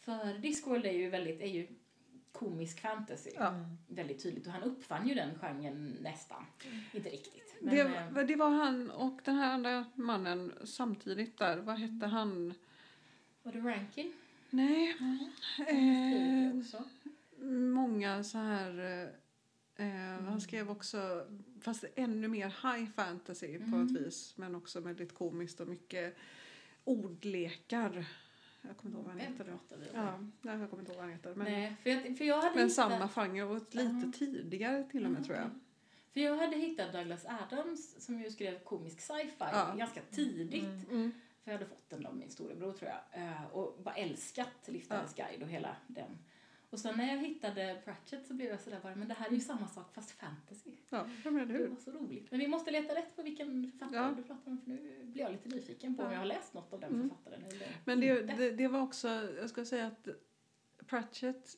för 0.00 0.38
Discworld 0.38 0.86
är 0.86 0.92
ju 0.92 1.08
väldigt, 1.10 1.40
är 1.40 1.46
ju 1.46 1.68
komisk 2.32 2.80
fantasy. 2.80 3.30
Ja. 3.34 3.54
Väldigt 3.88 4.22
tydligt. 4.22 4.46
Och 4.46 4.52
han 4.52 4.62
uppfann 4.62 5.08
ju 5.08 5.14
den 5.14 5.38
genren 5.38 5.96
nästan. 6.00 6.44
Inte 6.92 7.08
riktigt. 7.08 7.54
Men, 7.60 7.74
Det, 7.74 7.80
eh, 7.80 8.10
var- 8.12 8.24
det 8.24 8.36
var 8.36 8.50
han 8.50 8.90
och 8.90 9.20
den 9.24 9.36
här 9.36 9.52
andra 9.54 9.84
mannen 9.94 10.52
samtidigt 10.64 11.38
där. 11.38 11.56
Vad 11.56 11.78
hette 11.78 12.06
han? 12.06 12.54
var 13.42 13.52
det 13.52 13.58
Rankin? 13.60 14.12
Nej, 14.50 14.96
Mm. 15.00 16.52
eh, 16.52 16.58
också. 16.58 16.84
många 17.74 18.24
så 18.24 18.38
här... 18.38 18.78
Eh, 19.76 19.86
eh, 19.86 20.22
Han 20.22 20.40
skrev 20.40 20.70
också, 20.70 21.26
fast 21.60 21.84
ännu 21.94 22.28
mer 22.28 22.46
high 22.76 22.90
fantasy 22.90 23.58
på 23.58 23.64
Mm. 23.64 23.86
ett 23.86 23.92
vis. 24.00 24.32
Men 24.36 24.54
också 24.54 24.80
väldigt 24.80 25.14
komiskt 25.14 25.60
och 25.60 25.68
mycket 25.68 26.16
ordlekar. 26.84 28.04
Jag 28.62 28.76
kommer 28.76 28.90
inte 28.90 28.98
ihåg 28.98 29.04
vad 29.04 29.12
han 29.12 29.20
heter. 29.20 29.58
Ja, 29.94 30.18
nej, 30.42 30.58
jag 30.58 30.70
kommer 30.70 30.82
inte 30.82 30.92
ihåg 30.92 30.96
vad 30.96 31.04
han 31.06 31.12
heter. 31.16 31.34
Men, 31.34 31.52
Nej, 31.52 31.76
för 31.82 31.90
jag, 31.90 32.18
för 32.18 32.24
jag 32.24 32.36
hade 32.42 32.54
men 32.54 32.58
hittat, 32.68 32.72
samma 32.72 33.08
genre 33.08 33.42
och 33.42 33.54
lite 33.74 34.02
Ja. 34.06 34.12
tidigare 34.18 34.84
till 34.90 35.04
och 35.04 35.10
med 35.10 35.24
tror 35.24 35.36
jag. 35.36 35.50
För 36.12 36.20
jag 36.20 36.36
hade 36.36 36.56
hittat 36.56 36.92
Douglas 36.92 37.26
Adams 37.26 38.04
som 38.04 38.20
ju 38.22 38.30
skrev 38.30 38.58
komisk 38.58 39.00
sci-fi 39.00 39.32
Ja. 39.38 39.74
ganska 39.78 40.00
tidigt. 40.10 40.62
Mm. 40.64 40.86
Mm. 40.90 41.12
För 41.44 41.50
jag 41.50 41.58
hade 41.58 41.68
fått 41.70 41.90
den 41.90 42.06
av 42.06 42.16
min 42.16 42.30
storebror 42.30 42.72
tror 42.72 42.90
jag. 42.90 43.22
Eh, 43.22 43.44
och 43.52 43.78
bara 43.82 43.94
älskat 43.94 44.48
Liftarens 44.66 45.14
guide 45.14 45.42
och 45.42 45.48
hela 45.48 45.76
den. 45.86 46.18
Och 46.70 46.78
sen 46.80 46.96
när 46.96 47.08
jag 47.14 47.18
hittade 47.18 47.80
Pratchett 47.84 48.26
så 48.26 48.34
blev 48.34 48.48
jag 48.48 48.60
sådär 48.60 48.80
bara, 48.82 48.94
men 48.94 49.08
det 49.08 49.14
här 49.14 49.26
är 49.28 49.32
ju 49.32 49.40
samma 49.40 49.68
sak 49.68 49.94
fast 49.94 50.10
fantasy. 50.10 50.70
Ja, 50.90 51.06
jag 51.24 51.32
menar 51.32 51.46
Det 51.46 51.52
hur. 51.58 51.68
var 51.68 51.76
så 51.76 51.90
roligt. 51.90 52.30
Men 52.30 52.40
vi 52.40 52.48
måste 52.48 52.70
leta 52.70 52.94
rätt 52.94 53.16
på 53.16 53.22
vilken 53.22 53.70
författare 53.72 53.96
Ja. 53.98 54.14
du 54.16 54.22
pratar 54.22 54.50
om 54.50 54.58
för 54.60 54.70
nu 54.70 55.00
blir 55.04 55.22
jag 55.22 55.32
lite 55.32 55.48
nyfiken 55.48 55.94
på 55.96 56.02
om 56.02 56.08
Ja. 56.08 56.12
jag 56.12 56.18
har 56.20 56.26
läst 56.26 56.54
något 56.54 56.72
av 56.72 56.80
den 56.80 56.94
Mm. 56.94 57.08
författaren 57.08 57.44
eller 57.44 57.68
Men 57.84 58.00
det, 58.00 58.22
det, 58.22 58.50
det 58.50 58.68
var 58.68 58.80
också, 58.82 59.08
jag 59.40 59.50
ska 59.50 59.64
säga 59.64 59.86
att 59.86 60.08
Pratchett 60.86 61.56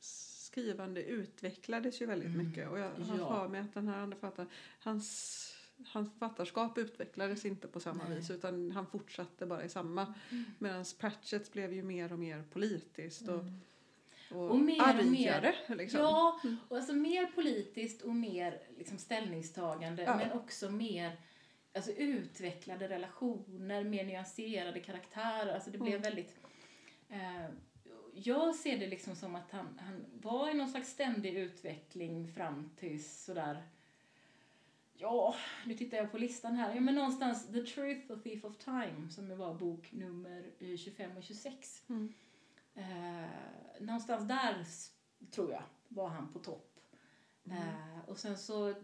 skrivande 0.00 1.02
utvecklades 1.04 2.02
ju 2.02 2.06
väldigt 2.06 2.28
Mm. 2.34 2.46
mycket. 2.48 2.68
Och 2.70 2.78
jag 2.78 2.90
har 2.90 3.18
Ja. 3.18 3.28
för 3.42 3.48
mig 3.48 3.60
att 3.60 3.74
den 3.74 3.88
här 3.88 3.98
andra 3.98 4.16
författaren, 4.18 4.48
hans, 4.80 5.54
hans 5.86 6.10
författarskap 6.12 6.78
utvecklades 6.78 7.44
inte 7.44 7.68
på 7.68 7.80
samma 7.80 8.04
Nej. 8.08 8.16
vis 8.18 8.30
utan 8.30 8.70
han 8.72 8.86
fortsatte 8.86 9.46
bara 9.46 9.64
i 9.64 9.68
samma. 9.68 10.14
Mm. 10.30 10.44
Medan 10.58 10.84
Pratchett 10.98 11.52
blev 11.52 11.72
ju 11.72 11.82
mer 11.82 12.12
och 12.12 12.18
mer 12.18 12.44
politiskt 12.52 13.28
och, 13.28 13.44
och, 14.30 14.50
Och 14.50 14.58
mer 14.58 14.98
och 14.98 15.06
mer- 15.06 15.32
argare. 15.32 15.54
Liksom. 15.76 16.00
Ja, 16.00 16.40
och 16.68 16.76
alltså 16.76 16.92
mer 16.92 17.26
politiskt 17.26 18.02
och 18.02 18.14
mer 18.14 18.60
liksom 18.78 18.98
ställningstagande 18.98 20.02
Ja. 20.02 20.16
men 20.16 20.32
också 20.32 20.70
mer 20.70 21.16
alltså, 21.74 21.92
utvecklade 21.92 22.88
relationer, 22.88 23.84
mer 23.84 24.04
nyanserade 24.04 24.80
karaktärer. 24.80 25.54
Alltså 25.54 25.70
det 25.70 25.78
blev 25.78 25.94
Mm. 25.94 26.02
väldigt... 26.02 26.36
Eh, 27.08 27.46
jag 28.14 28.54
ser 28.54 28.78
det 28.78 28.86
liksom 28.86 29.16
som 29.16 29.34
att 29.34 29.50
han, 29.50 29.78
han 29.82 30.04
var 30.22 30.50
i 30.50 30.54
någon 30.54 30.68
slags 30.68 30.90
ständig 30.90 31.34
utveckling 31.34 32.28
fram 32.32 32.70
till 32.76 33.04
sådär... 33.04 33.62
Ja, 35.00 35.34
nu 35.66 35.74
tittar 35.74 35.96
jag 35.96 36.10
på 36.12 36.18
listan 36.18 36.54
här. 36.54 36.74
Ja, 36.74 36.80
men 36.80 36.94
någonstans 36.94 37.46
The 37.52 37.60
Truth 37.62 38.12
of 38.12 38.22
Thief 38.22 38.44
of 38.44 38.56
Time 38.58 39.10
som 39.10 39.38
var 39.38 39.54
bok 39.54 39.92
nummer 39.92 40.42
eh, 40.60 40.76
25 40.76 41.16
och 41.16 41.22
26. 41.22 41.82
Mm. 41.88 42.12
Eh, 42.78 43.80
någonstans 43.80 44.28
där 44.28 44.64
tror 45.30 45.52
jag 45.52 45.62
var 45.88 46.08
han 46.08 46.32
på 46.32 46.38
topp. 46.38 46.80
Mm. 47.46 47.58
Eh, 47.58 48.08
och 48.08 48.18
sen 48.18 48.38
så 48.38 48.74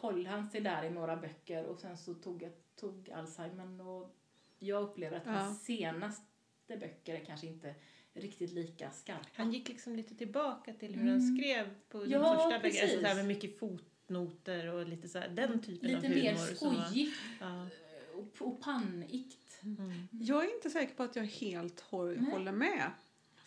höll 0.00 0.26
han 0.26 0.46
sig 0.50 0.60
där 0.60 0.82
i 0.84 0.90
några 0.90 1.16
böcker 1.16 1.64
och 1.64 1.78
sen 1.80 1.96
så 1.98 2.14
tog, 2.14 2.42
jag, 2.42 2.52
tog 2.76 3.10
Alzheimern 3.10 3.80
och 3.80 4.16
jag 4.58 4.82
upplever 4.82 5.16
att 5.16 5.26
Ja. 5.26 5.32
hans 5.32 5.64
senaste 5.64 6.26
böcker 6.68 7.14
är 7.14 7.24
kanske 7.24 7.46
inte 7.46 7.74
riktigt 8.12 8.52
lika 8.52 8.90
skarpa. 8.90 9.28
Han 9.34 9.52
gick 9.52 9.68
liksom 9.68 9.96
lite 9.96 10.14
tillbaka 10.14 10.72
till 10.74 10.94
hur 10.94 11.02
Mm. 11.02 11.12
han 11.20 11.36
skrev 11.36 11.74
på 11.88 12.04
de 12.04 12.10
Ja, 12.10 12.18
första 12.34 12.48
böckerna. 12.48 12.54
Alltså 12.54 12.80
precis. 12.86 13.00
så 13.00 13.06
här 13.06 13.14
med 13.14 13.26
mycket 13.26 13.58
fotnoter 13.58 14.66
och 14.72 14.88
lite 14.88 15.08
så 15.08 15.18
här, 15.18 15.28
den 15.28 15.62
typen 15.62 15.88
Lite 15.88 15.98
av 15.98 16.04
humor. 16.12 16.22
mer 16.22 16.36
som 16.36 16.74
var- 16.74 16.84
skojigt 16.84 17.16
Ja. 17.40 17.66
och, 18.14 18.46
och 18.48 18.60
pannigt. 18.60 19.60
Mm. 19.62 20.08
Jag 20.10 20.44
är 20.44 20.54
inte 20.54 20.70
säker 20.70 20.94
på 20.94 21.02
att 21.02 21.16
jag 21.16 21.24
helt 21.24 21.80
håller 21.80 22.52
med. 22.52 22.90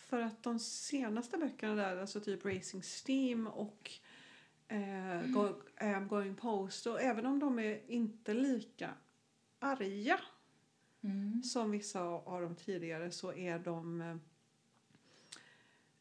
För 0.08 0.22
att 0.22 0.44
de 0.44 0.60
senaste 0.60 1.38
böckerna 1.38 1.76
där, 1.76 1.98
alltså 1.98 2.20
typ 2.20 2.46
Racing 2.46 2.84
Steam 2.84 3.48
och 3.48 3.92
eh, 4.68 5.22
Go, 5.28 5.54
eh, 5.76 6.00
Going 6.00 6.36
Post, 6.36 6.88
och 6.88 7.02
även 7.02 7.26
om 7.26 7.40
de 7.40 7.60
är 7.60 7.92
inte 7.92 8.34
lika 8.34 8.90
arga 9.60 10.20
Mm. 11.02 11.44
som 11.44 11.72
vissa 11.72 12.02
av 12.02 12.42
de 12.42 12.56
tidigare 12.56 13.12
så 13.12 13.34
är 13.34 13.60
de 13.60 14.02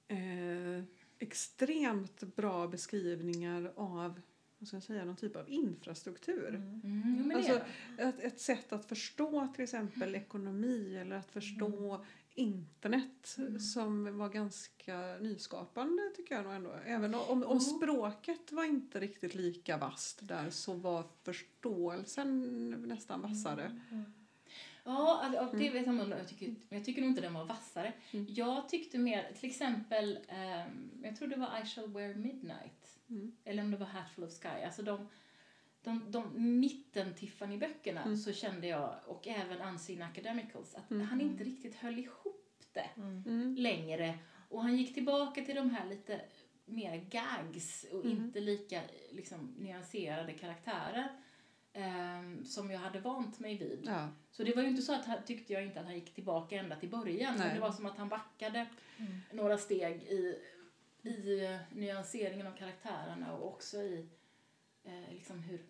eh, 0.08 0.84
extremt 1.18 2.36
bra 2.36 2.66
beskrivningar 2.68 3.72
av 3.76 4.20
vad 4.58 4.68
ska 4.68 4.76
jag 4.76 4.84
säga, 4.84 5.04
någon 5.04 5.16
typ 5.16 5.36
av 5.36 5.50
infrastruktur. 5.50 6.48
Mm. 6.48 6.80
Mm, 6.84 7.36
Alltså. 7.36 7.60
Ett, 7.98 8.20
ett 8.20 8.40
sätt 8.40 8.72
att 8.72 8.84
förstå 8.84 9.48
till 9.54 9.64
exempel 9.64 10.14
ekonomi 10.14 10.96
eller 10.96 11.16
att 11.16 11.30
förstå 11.30 12.04
internet 12.36 13.36
Mm. 13.38 13.60
som 13.60 14.18
var 14.18 14.28
ganska 14.28 15.16
nyskapande 15.20 16.02
tycker 16.16 16.34
jag 16.34 16.44
nog 16.44 16.52
ändå. 16.54 16.72
Även 16.86 17.14
om, 17.14 17.42
om, 17.42 17.60
språket 17.60 18.52
var 18.52 18.64
inte 18.64 19.00
riktigt 19.00 19.34
lika 19.34 19.76
vasst 19.76 20.18
där 20.22 20.50
så 20.50 20.74
var 20.74 21.04
förståelsen 21.22 22.70
nästan 22.88 23.20
vassare. 23.20 23.80
Mm. 23.90 24.12
Ja, 24.84 25.20
alltså, 25.22 25.56
det 25.56 25.70
vet 25.70 25.86
jag, 25.86 26.00
om 26.00 26.10
jag, 26.10 26.28
tycker, 26.28 26.54
jag 26.68 26.84
tycker 26.84 27.00
nog 27.00 27.10
inte 27.10 27.20
den 27.20 27.34
var 27.34 27.44
vassare. 27.44 27.92
Mm. 28.10 28.26
Jag 28.28 28.68
tyckte 28.68 28.98
mer, 28.98 29.32
till 29.40 29.50
exempel, 29.50 30.18
ehm, 30.28 30.90
jag 31.02 31.16
tror 31.16 31.28
det 31.28 31.36
var 31.36 31.60
I 31.62 31.66
shall 31.66 31.88
wear 31.92 32.14
midnight. 32.14 32.98
Mm. 33.08 33.36
Eller 33.44 33.62
om 33.62 33.70
det 33.70 33.76
var 33.76 33.86
Hatful 33.86 34.24
of 34.24 34.32
Sky. 34.42 34.64
Alltså 34.64 34.82
de, 34.82 35.08
de, 35.86 36.10
de 36.10 36.32
mitten-Tiffany-böckerna 36.60 38.02
Mm. 38.02 38.16
så 38.16 38.32
kände 38.32 38.66
jag, 38.66 38.94
och 39.06 39.26
även 39.28 39.60
Unseen 39.60 40.02
Academicals, 40.02 40.74
att 40.74 40.90
Mm. 40.90 41.06
han 41.06 41.20
inte 41.20 41.44
riktigt 41.44 41.74
höll 41.74 41.98
ihop 41.98 42.62
det 42.72 42.90
Mm. 42.96 43.22
Mm. 43.26 43.54
längre. 43.54 44.18
Och 44.48 44.62
han 44.62 44.76
gick 44.76 44.94
tillbaka 44.94 45.44
till 45.44 45.54
de 45.54 45.70
här 45.70 45.86
lite 45.88 46.20
mer 46.64 46.96
gags 46.96 47.84
och 47.92 48.04
Mm. 48.04 48.16
inte 48.16 48.40
lika 48.40 48.80
liksom, 49.12 49.54
nyanserade 49.58 50.32
karaktärer 50.32 51.08
ehm, 51.72 52.44
som 52.44 52.70
jag 52.70 52.78
hade 52.78 53.00
vant 53.00 53.38
mig 53.40 53.58
vid. 53.58 53.82
Ja. 53.86 54.08
Så 54.30 54.44
det 54.44 54.54
var 54.56 54.62
ju 54.62 54.68
inte 54.68 54.82
så 54.82 54.94
att 54.94 55.04
han, 55.06 55.18
tyckte 55.26 55.52
jag 55.52 55.62
inte 55.62 55.80
att 55.80 55.86
han 55.86 55.94
gick 55.94 56.14
tillbaka 56.14 56.56
ända 56.56 56.76
till 56.76 56.88
början. 56.90 57.32
Men 57.38 57.46
Nej. 57.46 57.54
det 57.54 57.60
var 57.60 57.72
som 57.72 57.86
att 57.86 57.96
han 57.98 58.08
backade 58.08 58.66
Mm. 58.98 59.12
några 59.32 59.58
steg 59.58 60.02
i, 60.02 60.38
i 61.02 61.44
eh, 61.44 61.56
nyanseringen 61.72 62.46
av 62.46 62.52
karaktärerna 62.56 63.32
och 63.36 63.46
också 63.48 63.76
i 63.76 64.08
eh, 64.84 65.12
liksom 65.14 65.38
hur 65.38 65.60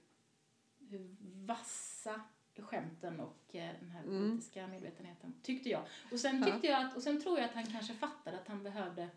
vassa 1.47 2.21
skämten 2.59 3.21
och 3.21 3.55
eh, 3.55 3.71
den 3.81 3.91
här 3.91 4.03
Mm. 4.03 4.31
politiska 4.31 4.67
medvetenheten, 4.67 5.35
tyckte 5.43 5.69
jag. 5.69 5.83
Och 6.13 6.21
sen, 6.21 6.39
Ja. 6.41 6.53
tyckte 6.53 6.67
jag 6.67 6.87
att, 6.87 6.97
och 6.97 7.03
sen 7.03 7.23
tror 7.23 7.39
jag 7.39 7.45
att 7.49 7.55
han 7.55 7.67
kanske 7.67 7.95
fattade 7.95 8.37
att 8.41 8.49
han 8.49 8.63
behövde 8.63 9.09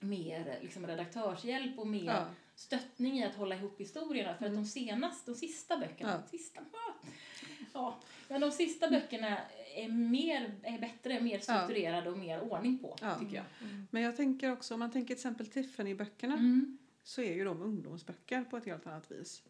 mer 0.00 0.58
liksom, 0.62 0.86
redaktörshjälp 0.86 1.78
och 1.78 1.86
mer 1.86 2.04
Ja. 2.04 2.26
stöttning 2.54 3.18
i 3.18 3.24
att 3.24 3.34
hålla 3.34 3.54
ihop 3.56 3.80
historierna. 3.80 4.34
För 4.36 4.46
att 4.46 4.54
de 4.54 4.64
senaste, 4.64 5.30
de 5.30 5.36
sista 5.36 5.76
böckerna, 5.76 6.10
Mm. 6.12 6.22
Ja. 6.24 6.30
sista, 6.38 6.60
ah, 6.60 6.92
ja, 7.72 8.00
men 8.28 8.40
de 8.40 8.50
sista 8.50 8.90
böckerna 8.90 9.38
är, 9.76 9.88
mer, 9.88 10.54
är 10.62 10.78
bättre, 10.78 11.20
mer 11.20 11.38
strukturerade 11.38 12.10
och 12.10 12.18
mer 12.18 12.40
ordning 12.40 12.78
på, 12.78 12.96
Ja. 13.00 13.18
tycker 13.18 13.36
jag. 13.36 13.44
Men 13.90 14.02
jag 14.02 14.16
tänker 14.16 14.52
också, 14.52 14.74
om 14.74 14.80
man 14.80 14.90
tänker 14.90 15.06
till 15.06 15.14
exempel 15.14 15.46
Tiffany-böckerna 15.46 16.34
Mm. 16.34 16.78
så 17.02 17.22
är 17.22 17.34
ju 17.34 17.44
de 17.44 17.62
ungdomsböcker 17.62 18.44
på 18.44 18.56
ett 18.56 18.64
helt 18.66 18.86
annat 18.86 19.10
vis. 19.10 19.42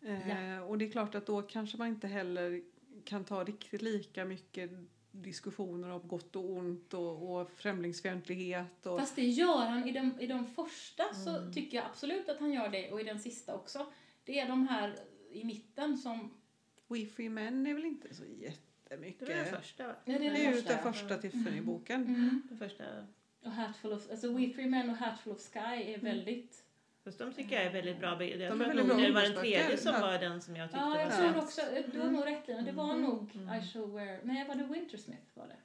Eh, 0.00 0.28
Ja. 0.28 0.60
Och 0.62 0.78
det 0.78 0.84
är 0.84 0.90
klart 0.90 1.14
att 1.14 1.26
då 1.26 1.42
kanske 1.42 1.76
man 1.78 1.88
inte 1.88 2.08
heller 2.08 2.62
kan 3.04 3.24
ta 3.24 3.44
riktigt 3.44 3.82
lika 3.82 4.24
mycket 4.24 4.70
diskussioner 5.10 5.90
om 5.90 6.08
gott 6.08 6.36
och 6.36 6.50
ont 6.50 6.94
och, 6.94 7.40
och 7.40 7.50
främlingsfientlighet. 7.50 8.86
Och, 8.86 8.98
Fast 8.98 9.16
det 9.16 9.26
gör 9.26 9.58
han 9.66 9.88
i 9.88 9.92
de, 9.92 10.20
i 10.20 10.26
de 10.26 10.46
första 10.46 11.14
så 11.14 11.36
Mm. 11.36 11.52
tycker 11.52 11.76
jag 11.76 11.86
absolut 11.86 12.28
att 12.28 12.38
han 12.40 12.52
gör 12.52 12.68
det 12.68 12.92
och 12.92 13.00
i 13.00 13.04
den 13.04 13.20
sista 13.20 13.54
också. 13.54 13.92
Det 14.24 14.40
är 14.40 14.48
de 14.48 14.68
här 14.68 14.94
i 15.32 15.44
mitten 15.44 15.98
som, 15.98 16.30
We 16.88 17.06
Free 17.06 17.28
Men 17.28 17.66
är 17.66 17.74
väl 17.74 17.84
inte 17.84 18.14
så 18.14 18.22
Det 18.22 18.28
jättemycket. 18.44 19.28
var 19.28 19.34
den 19.34 19.46
första 19.46 19.86
va? 19.86 19.94
Ja, 20.04 20.18
det 20.18 20.26
är 20.26 20.30
Det 20.32 20.44
är 20.46 20.50
ju 20.50 20.54
första, 20.56 20.72
den 20.74 20.92
första 20.92 21.18
Tiffany-boken. 21.18 22.02
mm, 22.06 22.42
Den 22.48 22.58
första. 22.58 22.84
och 23.42 23.50
Hatful 23.50 23.92
of, 23.92 24.10
alltså 24.10 24.32
We 24.32 24.50
Free 24.52 24.66
Men 24.66 24.90
och 24.90 24.96
Hatful 24.96 25.32
of 25.32 25.40
Sky 25.52 25.58
är 25.92 25.98
väldigt, 25.98 26.64
Fast 27.08 27.18
de 27.18 27.32
tycker 27.32 27.56
jag 27.56 27.64
är 27.64 27.72
väldigt 27.72 27.98
bra. 28.00 28.08
Jag 28.08 28.20
är 28.20 28.50
tror 28.50 28.62
att 28.62 28.76
det 28.76 28.82
var 29.12 29.22
den 29.22 29.34
tredje 29.34 29.76
som 29.76 29.94
Ja. 29.94 30.00
var 30.00 30.18
den 30.18 30.40
som 30.40 30.56
jag 30.56 30.68
tyckte 30.70 30.78
ja 30.84 30.98
jag 31.00 31.04
var 31.10 31.16
tror 31.16 31.26
sämst. 31.32 31.44
också, 31.44 31.60
du 31.92 32.00
har 32.00 32.10
nog 32.10 32.26
rätt 32.26 32.48
Lina, 32.48 32.62
det 32.62 32.72
var 32.72 32.90
Mm. 32.90 33.02
nog 33.02 33.30
Mm. 33.34 33.54
I 33.60 33.62
shall 33.66 33.92
wear, 33.92 34.18
nej 34.22 34.48
var 34.48 34.54
det 34.54 34.64
Wintersmith 34.64 35.22
var 35.34 35.46
det? 35.46 35.56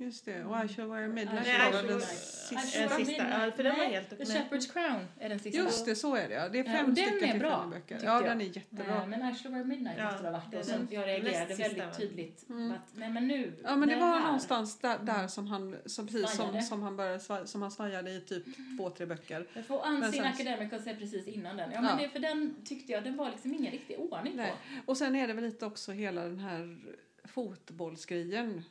Just 0.00 0.24
det, 0.24 0.44
och 0.44 0.64
I 0.64 0.68
shall 0.68 0.88
wear 0.88 1.08
midnight 1.08 1.46
I 1.46 1.50
Nej, 1.50 1.72
var 1.72 1.78
I 1.78 1.82
väl 1.82 1.86
den 1.86 2.00
sista. 2.00 2.82
Eh, 2.82 2.88
wear 2.88 2.98
sista, 3.04 3.28
ja, 3.46 3.52
för 3.56 3.62
den 3.62 3.78
var 3.78 3.84
helt 3.84 4.10
The 4.10 4.16
med. 4.16 4.26
Shepherd's 4.26 4.72
Crown 4.72 5.06
är 5.18 5.28
den 5.28 5.38
sista. 5.38 5.58
Just 5.62 5.84
det, 5.84 5.94
så 5.94 6.16
är 6.16 6.28
det 6.28 6.34
ja. 6.34 6.48
Det 6.48 6.58
är 6.58 6.64
Ja, 6.64 6.72
fem 6.72 6.86
och 6.88 6.94
den 6.94 7.06
stycken 7.06 7.36
är 7.36 7.38
bra, 7.38 7.72
tyckte 7.88 8.04
Ja, 8.06 8.20
den 8.20 8.40
är 8.40 8.44
jättebra. 8.44 9.06
Nej, 9.06 9.18
men 9.18 9.30
I 9.30 9.34
shall 9.34 9.52
wear 9.52 9.64
midnight 9.64 9.98
Ja, 9.98 10.04
måste 10.04 10.22
det 10.22 10.28
ha 10.28 10.32
varit. 10.38 10.50
det 10.50 10.58
Och 10.58 10.66
den 10.66 10.88
jag 10.90 11.06
reagerade 11.06 11.54
väldigt 11.54 11.96
tydligt. 11.96 12.48
Mm. 12.48 12.70
Att, 12.72 12.80
nej 12.94 13.10
men 13.10 13.28
nu. 13.28 13.52
Ja 13.64 13.76
men 13.76 13.88
det 13.88 13.96
var 13.96 14.06
här. 14.06 14.24
någonstans 14.24 14.78
där, 14.78 14.98
där 14.98 15.28
som 15.28 15.46
han, 15.46 15.76
som, 15.86 16.06
precis 16.06 16.36
som, 16.36 16.62
som 16.62 16.82
han 16.82 16.96
började 16.96 17.46
som 17.46 17.62
han 17.62 17.70
svajade 17.70 18.10
i 18.10 18.20
typ 18.20 18.44
två, 18.78 18.90
tre 18.90 19.06
böcker. 19.06 19.46
Jag 19.54 19.66
får 19.66 19.86
Unseen 19.86 20.24
Academicals 20.24 20.86
är 20.86 20.94
precis 20.94 21.26
innan 21.26 21.56
den. 21.56 21.70
Ja, 21.72 21.80
men 21.80 21.90
Ja. 21.90 21.96
Det, 21.96 22.08
för 22.08 22.18
den 22.18 22.56
tyckte 22.64 22.92
jag, 22.92 23.04
den 23.04 23.16
var 23.16 23.30
liksom 23.30 23.54
ingen 23.54 23.72
riktig 23.72 23.98
ordning 23.98 24.36
Nej. 24.36 24.50
på. 24.50 24.90
Och 24.90 24.96
sen 24.96 25.16
är 25.16 25.28
det 25.28 25.34
väl 25.34 25.44
lite 25.44 25.66
också 25.66 25.92
hela 25.92 26.22
den 26.22 26.38
här 26.38 26.78
fotbollsgrejen. 27.24 28.62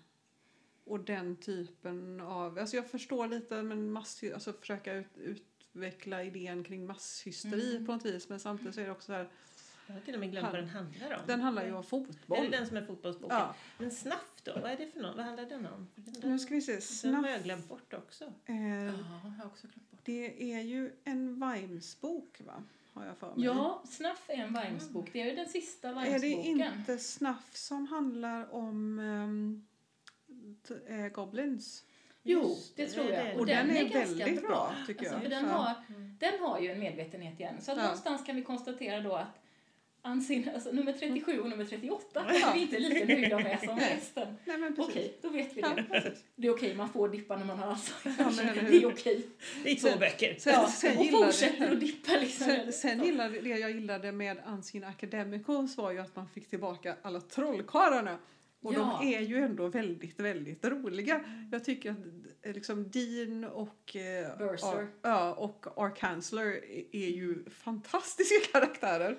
Och 0.89 0.99
den 0.99 1.35
typen 1.35 2.21
av, 2.21 2.59
alltså 2.59 2.75
jag 2.75 2.87
förstår 2.87 3.27
lite 3.27 3.63
men 3.63 3.91
mass, 3.91 4.21
alltså 4.33 4.53
försöka 4.53 4.93
ut, 4.93 5.17
utveckla 5.17 6.23
idén 6.23 6.63
kring 6.63 6.85
masshysteri 6.85 7.71
Mm. 7.75 7.85
på 7.85 7.91
något 7.93 8.05
vis 8.05 8.29
men 8.29 8.39
samtidigt 8.39 8.75
så 8.75 8.81
är 8.81 8.85
det 8.85 8.91
också 8.91 9.05
så 9.05 9.13
här, 9.13 9.29
Jag 9.87 9.93
har 9.93 10.01
till 10.01 10.13
och 10.13 10.19
med 10.19 10.31
glömt 10.31 10.45
Han- 10.45 10.53
vad 10.55 10.61
den 10.63 10.69
handlar 10.69 11.15
om. 11.15 11.21
den 11.27 11.41
handlar 11.41 11.65
ju 11.65 11.71
om 11.71 11.77
Är 11.77 11.81
fotboll. 11.81 12.43
det 12.51 12.57
den 12.57 12.67
som 12.67 12.77
är 12.77 12.85
fotbollsboken? 12.85 13.37
Ja, 13.37 13.55
Men 13.77 13.91
Snaff 13.91 14.41
då? 14.43 14.51
Vad 14.61 14.71
är 14.71 14.77
det 14.77 14.87
för 14.87 14.99
någon? 14.99 15.15
Vad 15.17 15.25
handlar 15.25 15.45
den 15.45 15.65
om? 15.65 15.87
Den, 15.95 16.31
nu 16.31 16.39
ska 16.39 16.53
vi 16.55 16.61
se. 16.61 16.71
den 16.71 17.13
har 17.15 17.21
Snaff, 17.21 17.31
jag 17.35 17.43
glömt 17.43 17.67
bort 17.69 17.93
också. 17.93 18.23
eh, 18.45 18.55
Ja, 18.55 18.91
jag 19.23 19.29
har 19.29 19.45
också 19.45 19.67
glömt 19.67 19.91
bort. 19.91 19.99
det 20.03 20.53
är 20.53 20.61
ju 20.61 20.91
en 21.03 21.33
Vimes-bok 21.51 22.41
va? 22.45 22.63
Har 22.93 23.05
jag 23.05 23.17
för 23.17 23.35
mig. 23.35 23.45
Ja, 23.45 23.83
Snuff 23.89 24.23
är 24.29 24.33
en 24.33 24.53
Vimes-bok. 24.53 25.09
Det 25.13 25.21
är 25.21 25.25
ju 25.29 25.35
den 25.35 25.49
sista 25.49 25.89
Är 25.89 25.93
det 26.19 26.19
Vimes-boken. 26.27 26.73
inte 26.79 26.97
Snuff 26.97 27.55
som 27.55 27.87
handlar 27.87 28.53
om 28.53 28.99
ehm, 28.99 29.65
t- 30.67 30.93
eh, 30.93 31.07
Goblins? 31.07 31.83
Jo, 32.23 32.41
Just 32.49 32.75
det 32.77 32.87
tror 32.87 33.05
jag. 33.05 33.15
är 33.27 33.39
Och 33.39 33.45
det. 33.45 33.53
den, 33.53 33.69
är, 33.71 33.83
ganska 33.83 34.25
väldigt 34.25 34.47
bra, 34.47 34.73
tycker 34.87 34.99
Alltså, 34.99 35.13
jag. 35.15 35.21
för 35.23 35.29
den, 35.29 35.45
Ja. 35.45 35.51
har, 35.51 35.73
Mm. 35.95 36.15
den 36.19 36.39
har 36.39 36.59
ju 36.59 36.71
en 36.71 36.79
medvetenhet 36.79 37.39
igen. 37.39 37.55
Så 37.61 37.71
att 37.71 37.77
Ja. 37.77 37.83
någonstans 37.83 38.23
kan 38.25 38.35
vi 38.35 38.41
konstatera 38.41 39.01
då 39.01 39.15
att 39.15 39.39
Unseen, 40.03 40.49
alltså 40.53 40.71
nummer 40.71 40.93
37 40.93 41.39
och 41.39 41.49
nummer 41.49 41.65
38 41.65 42.05
Ja. 42.13 42.21
är 42.49 42.53
vi 42.53 42.61
inte 42.61 42.79
lika 42.79 43.05
nöjda 43.05 43.37
med 43.39 43.59
som 43.59 43.79
resten. 43.79 44.35
Nej, 44.45 44.57
men 44.57 44.75
precis. 44.75 44.91
Okej, 44.95 45.17
då 45.21 45.29
vet 45.29 45.57
vi 45.57 45.61
Ja, 45.61 45.69
det. 45.75 45.83
precis. 45.83 46.23
Det 46.35 46.47
är 46.47 46.51
okej, 46.51 46.75
man 46.75 46.89
får 46.89 47.09
dippa 47.09 47.37
när 47.37 47.45
man 47.45 47.59
har 47.59 47.67
Alzheimer. 47.71 48.53
Ja, 48.55 48.61
det 48.69 48.77
är 48.77 48.85
okej. 48.85 49.25
I 49.65 49.75
två 49.75 49.89
böcker. 49.99 50.35
Sen, 50.39 50.53
Ja, 50.53 50.67
sen, 50.67 50.97
och 50.97 51.05
fortsätter 51.09 51.71
att 51.73 51.79
dippa 51.79 52.11
liksom. 52.13 52.45
sen, 52.47 52.73
sen 52.73 53.03
gillade 53.03 53.41
det 53.41 53.49
jag 53.49 53.71
gillade 53.71 54.11
med 54.11 54.37
Unseen 54.47 54.83
Academicals 54.83 55.77
var 55.77 55.91
ju 55.91 55.99
att 55.99 56.15
man 56.15 56.27
fick 56.27 56.49
tillbaka 56.49 56.95
alla 57.01 57.21
trollkarlarna. 57.21 58.17
Och 58.61 58.73
Ja. 58.73 58.99
de 59.01 59.13
är 59.15 59.19
ju 59.21 59.37
ändå 59.37 59.67
väldigt, 59.67 60.19
väldigt 60.19 60.65
roliga. 60.65 61.23
Jag 61.51 61.63
tycker 61.65 61.91
att 61.91 61.97
eh, 62.41 62.53
liksom 62.53 62.89
Dean 62.89 63.43
och, 63.43 63.95
eh. 63.95 64.31
Ar- 64.41 64.87
ja, 65.01 65.33
och 65.33 65.65
Arkansler 65.85 66.45
är- 66.45 66.95
är 66.95 67.09
ju 67.09 67.49
fantastiska 67.49 68.35
karaktärer. 68.51 69.17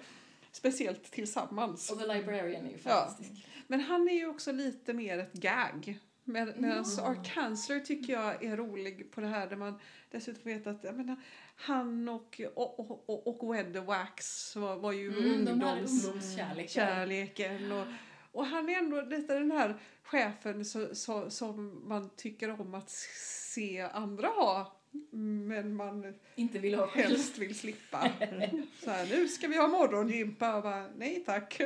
Speciellt 0.53 1.05
tillsammans. 1.11 1.91
Och 1.91 1.99
The 1.99 2.07
Librarian 2.15 2.65
är 2.67 2.71
ju 2.71 2.77
Ja. 2.85 2.91
fantastisk. 2.91 3.47
Men 3.67 3.81
han 3.81 4.09
är 4.09 4.15
ju 4.15 4.27
också 4.27 4.53
lite 4.53 4.93
mer 4.93 5.19
ett 5.19 5.33
gag. 5.33 5.99
Med, 6.25 6.53
Medan 6.61 6.85
Ja. 6.99 7.07
Arkansler 7.07 7.81
tycker 7.81 8.13
jag 8.13 8.45
är 8.45 8.57
rolig 8.57 9.11
på 9.13 9.21
det 9.21 9.27
här 9.27 9.47
där 9.47 9.57
man 9.57 9.81
dessutom 10.11 10.43
vet 10.45 10.67
att 10.67 10.85
jag 10.85 10.95
menar, 10.97 11.17
han 11.57 12.09
och, 12.09 12.41
och, 12.55 12.81
och, 12.81 13.09
och, 13.11 13.43
och 13.43 13.55
Wed 13.55 13.77
Wax 13.77 14.57
var, 14.57 14.77
var 14.77 14.93
ju 14.93 15.09
Mm, 15.09 15.45
de 15.45 15.61
hade 15.61 15.73
ungdoms 15.73 16.05
ungdomskärlek. 16.07 16.71
kärleken 16.71 17.73
och, 17.73 17.87
och 18.33 18.47
han 18.47 18.69
är 18.69 18.79
ändå 18.79 19.01
lite 19.01 19.35
den 19.35 19.51
här 19.51 19.81
chefen 20.03 20.65
så, 20.65 20.95
så, 20.95 21.31
som 21.31 21.89
man 21.89 22.11
tycker 22.17 22.61
om 22.61 22.75
att 22.75 22.91
se 22.91 23.81
andra 23.81 24.29
ha 24.29 24.77
men 25.03 25.75
man 25.75 26.15
Inte 26.35 26.59
vill 26.59 26.75
ha 26.75 26.87
helst 26.87 27.39
vill 27.39 27.55
slippa. 27.59 28.11
Så 28.85 28.91
här, 28.91 29.07
nu 29.07 29.29
ska 29.29 29.49
vi 29.49 29.57
ha 29.57 29.69
morgongympa 29.69 30.57
och 30.57 30.63
bara, 30.63 30.89
nej 30.97 31.25
tack. 31.27 31.61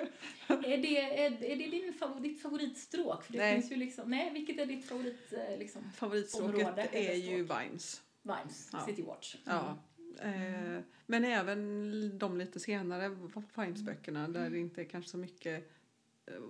Är 0.48 0.78
det, 0.78 0.98
är, 0.98 1.44
är 1.44 1.56
det 1.56 1.68
din 1.70 1.92
favorit, 1.92 2.22
ditt 2.22 2.42
favoritstråk? 2.42 3.24
För 3.24 3.32
det 3.32 3.38
Nej. 3.38 3.54
finns 3.54 3.72
ju 3.72 3.76
liksom, 3.76 4.10
nej, 4.10 4.30
vilket 4.32 4.58
är 4.58 4.66
ditt 4.66 4.88
favorit 4.88 5.32
eh, 5.32 5.58
liksom, 5.58 5.90
Favoritstråket 5.96 6.66
Område, 6.66 6.88
är 6.92 7.14
ju. 7.14 7.36
Vines. 7.42 8.02
Vimes, 8.22 8.70
Ja. 8.72 8.86
City 8.86 9.02
Watch? 9.02 9.36
Ja. 9.44 9.78
Eh, 10.22 10.80
men 11.06 11.24
även 11.24 12.18
de 12.18 12.38
lite 12.38 12.60
senare 12.60 13.08
Vines-böckerna 13.56 14.28
där 14.28 14.50
det 14.50 14.58
inte 14.58 14.80
är 14.80 14.84
kanske 14.84 15.10
så 15.10 15.18
mycket 15.18 15.73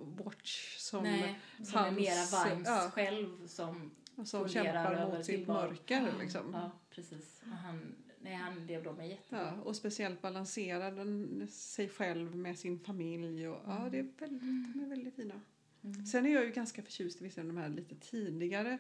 Watch 0.01 0.77
som, 0.79 1.03
Nej, 1.03 1.41
som 1.65 1.79
är 1.79 1.83
hans- 1.83 1.97
mera 1.97 2.45
Vimes 2.45 2.69
ja. 2.69 2.91
själv 2.95 3.47
som 3.47 3.91
som 4.25 4.49
kämpar 4.49 5.11
mot 5.11 5.25
sitt 5.25 5.47
mörker. 5.47 6.13
Liksom. 6.21 6.53
Ja, 6.53 6.71
precis. 6.91 7.43
Och 7.43 7.57
han, 7.57 7.95
nej, 8.21 8.35
han 8.35 8.67
de 8.67 9.01
är 9.01 9.05
jättebra. 9.05 9.55
Ja, 9.57 9.63
och 9.63 9.77
speciellt 9.77 10.23
balanserar 10.23 10.93
den 10.93 11.47
sig 11.49 11.89
själv 11.89 12.37
med 12.37 12.59
sin 12.59 12.81
familj. 12.81 13.49
Och, 13.49 13.63
ja, 13.67 13.89
det 13.91 13.99
är 13.99 14.09
väldigt, 14.19 14.75
de 14.75 14.81
är 14.85 14.89
väldigt 14.89 15.17
fina. 15.17 15.41
Mm. 15.85 16.07
Sen 16.07 16.27
är 16.27 16.31
jag 16.31 16.45
ju 16.45 16.51
ganska 16.51 16.83
förtjust 16.83 17.21
i 17.21 17.25
vissa 17.25 17.41
av 17.41 17.47
de 17.47 17.57
här 17.57 17.69
lite 17.69 17.95
tidigare 17.95 18.79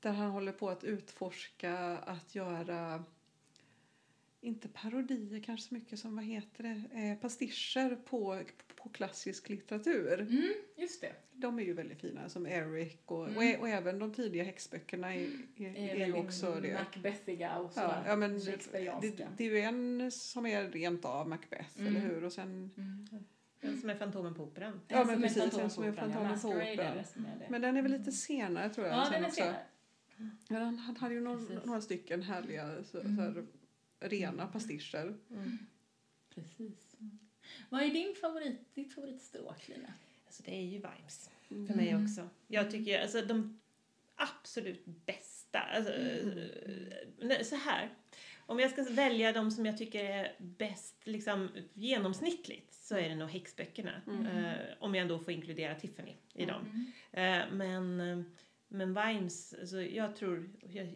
där 0.00 0.12
han 0.12 0.30
håller 0.30 0.52
på 0.52 0.70
att 0.70 0.84
utforska 0.84 1.78
att 1.98 2.34
göra 2.34 3.04
inte 4.46 4.68
parodier 4.68 5.40
kanske 5.40 5.68
så 5.68 5.74
mycket 5.74 5.98
som 5.98 6.16
vad 6.16 6.24
heter 6.24 6.62
det, 6.62 7.00
eh, 7.00 7.18
pastischer 7.18 7.96
på, 7.96 8.40
på 8.76 8.88
klassisk 8.88 9.48
litteratur. 9.48 10.20
Mm, 10.20 10.52
just 10.76 11.00
det. 11.00 11.12
De 11.32 11.58
är 11.58 11.62
ju 11.62 11.72
väldigt 11.72 12.00
fina 12.00 12.28
som 12.28 12.46
Eric 12.46 12.98
och, 13.06 13.18
och, 13.20 13.28
Mm. 13.42 13.60
och 13.60 13.68
även 13.68 13.98
de 13.98 14.12
tidiga 14.12 14.44
häxböckerna 14.44 15.14
är, 15.14 15.28
är, 15.56 15.76
Är, 15.76 15.94
är 16.00 16.06
ju 16.06 16.12
också 16.12 16.54
det. 16.62 16.74
Macbethiga 16.74 17.56
och 17.58 17.64
Ja, 17.76 17.80
sådär. 17.82 18.02
ja, 18.06 18.16
men 18.16 18.38
det, 18.38 18.72
det 19.36 19.44
är 19.46 19.50
ju 19.50 19.60
en 19.60 20.10
som 20.10 20.46
är 20.46 20.68
rent 20.70 21.04
av 21.04 21.28
Macbeth, 21.28 21.78
Mm. 21.80 21.96
eller 21.96 22.00
hur? 22.08 22.24
Och 22.24 22.32
sen, 22.32 22.70
Mm. 22.76 23.06
Den 23.60 23.80
som 23.80 23.90
är 23.90 23.94
Fantomen 23.94 24.34
på 24.34 24.42
Operan. 24.42 24.80
Ja, 24.88 25.04
men 25.04 25.22
precis, 25.22 25.50
den 25.56 25.70
som 25.70 25.82
är 25.84 25.86
ja, 25.88 25.92
Fantomen 25.94 26.40
på 26.40 26.48
Operan. 26.48 27.04
men 27.48 27.60
den 27.62 27.76
är 27.76 27.82
väl 27.82 27.92
lite 27.92 28.12
senare 28.12 28.70
tror 28.70 28.86
jag. 28.86 28.96
Ja, 28.96 29.08
den 29.10 29.24
är 29.24 29.30
senare. 29.30 29.56
Ja, 30.48 30.56
han 30.58 30.96
hade 31.00 31.14
ju 31.14 31.20
någon, 31.20 31.60
några 31.64 31.80
stycken 31.80 32.22
härliga 32.22 32.84
så, 32.84 33.00
Mm. 33.00 33.16
så 33.16 33.22
här, 33.22 33.44
rena 34.00 34.46
pastischer. 34.46 35.16
Mm. 35.30 35.58
Precis. 36.34 36.96
Vad 37.68 37.82
är 37.82 37.88
din 37.88 38.14
favorit, 38.20 38.74
ditt 38.74 38.94
favoritstråk, 38.94 39.68
Lina? 39.68 39.92
Alltså 40.26 40.42
det 40.42 40.54
är 40.56 40.62
ju 40.62 40.78
Vimes 40.78 41.30
Mm. 41.50 41.66
för 41.66 41.74
mig 41.74 41.96
också. 41.96 42.28
Jag 42.46 42.70
tycker 42.70 43.00
alltså 43.02 43.22
de 43.22 43.60
absolut 44.14 44.84
bästa, 44.86 45.58
alltså, 45.58 45.92
nej, 47.18 47.44
så 47.44 47.56
här. 47.56 47.90
Om 48.46 48.58
jag 48.58 48.70
ska 48.70 48.82
välja 48.82 49.32
de 49.32 49.50
som 49.50 49.66
jag 49.66 49.78
tycker 49.78 50.04
är 50.04 50.34
bäst 50.38 50.94
liksom, 51.04 51.48
genomsnittligt 51.74 52.74
så 52.74 52.96
är 52.96 53.08
det 53.08 53.14
nog 53.14 53.28
häxböckerna. 53.30 54.02
Mm. 54.06 54.26
Eh, 54.26 54.54
om 54.78 54.94
jag 54.94 55.02
ändå 55.02 55.18
får 55.18 55.32
inkludera 55.32 55.74
Tiffany 55.74 56.14
i 56.34 56.44
dem. 56.44 56.92
Mm. 57.12 57.42
Eh, 57.42 57.54
men, 57.56 58.00
eh, 58.00 58.24
men 58.68 58.94
Vimes, 58.94 59.54
alltså 59.60 59.82
jag 59.82 60.16
tror, 60.16 60.50
jag 60.68 60.94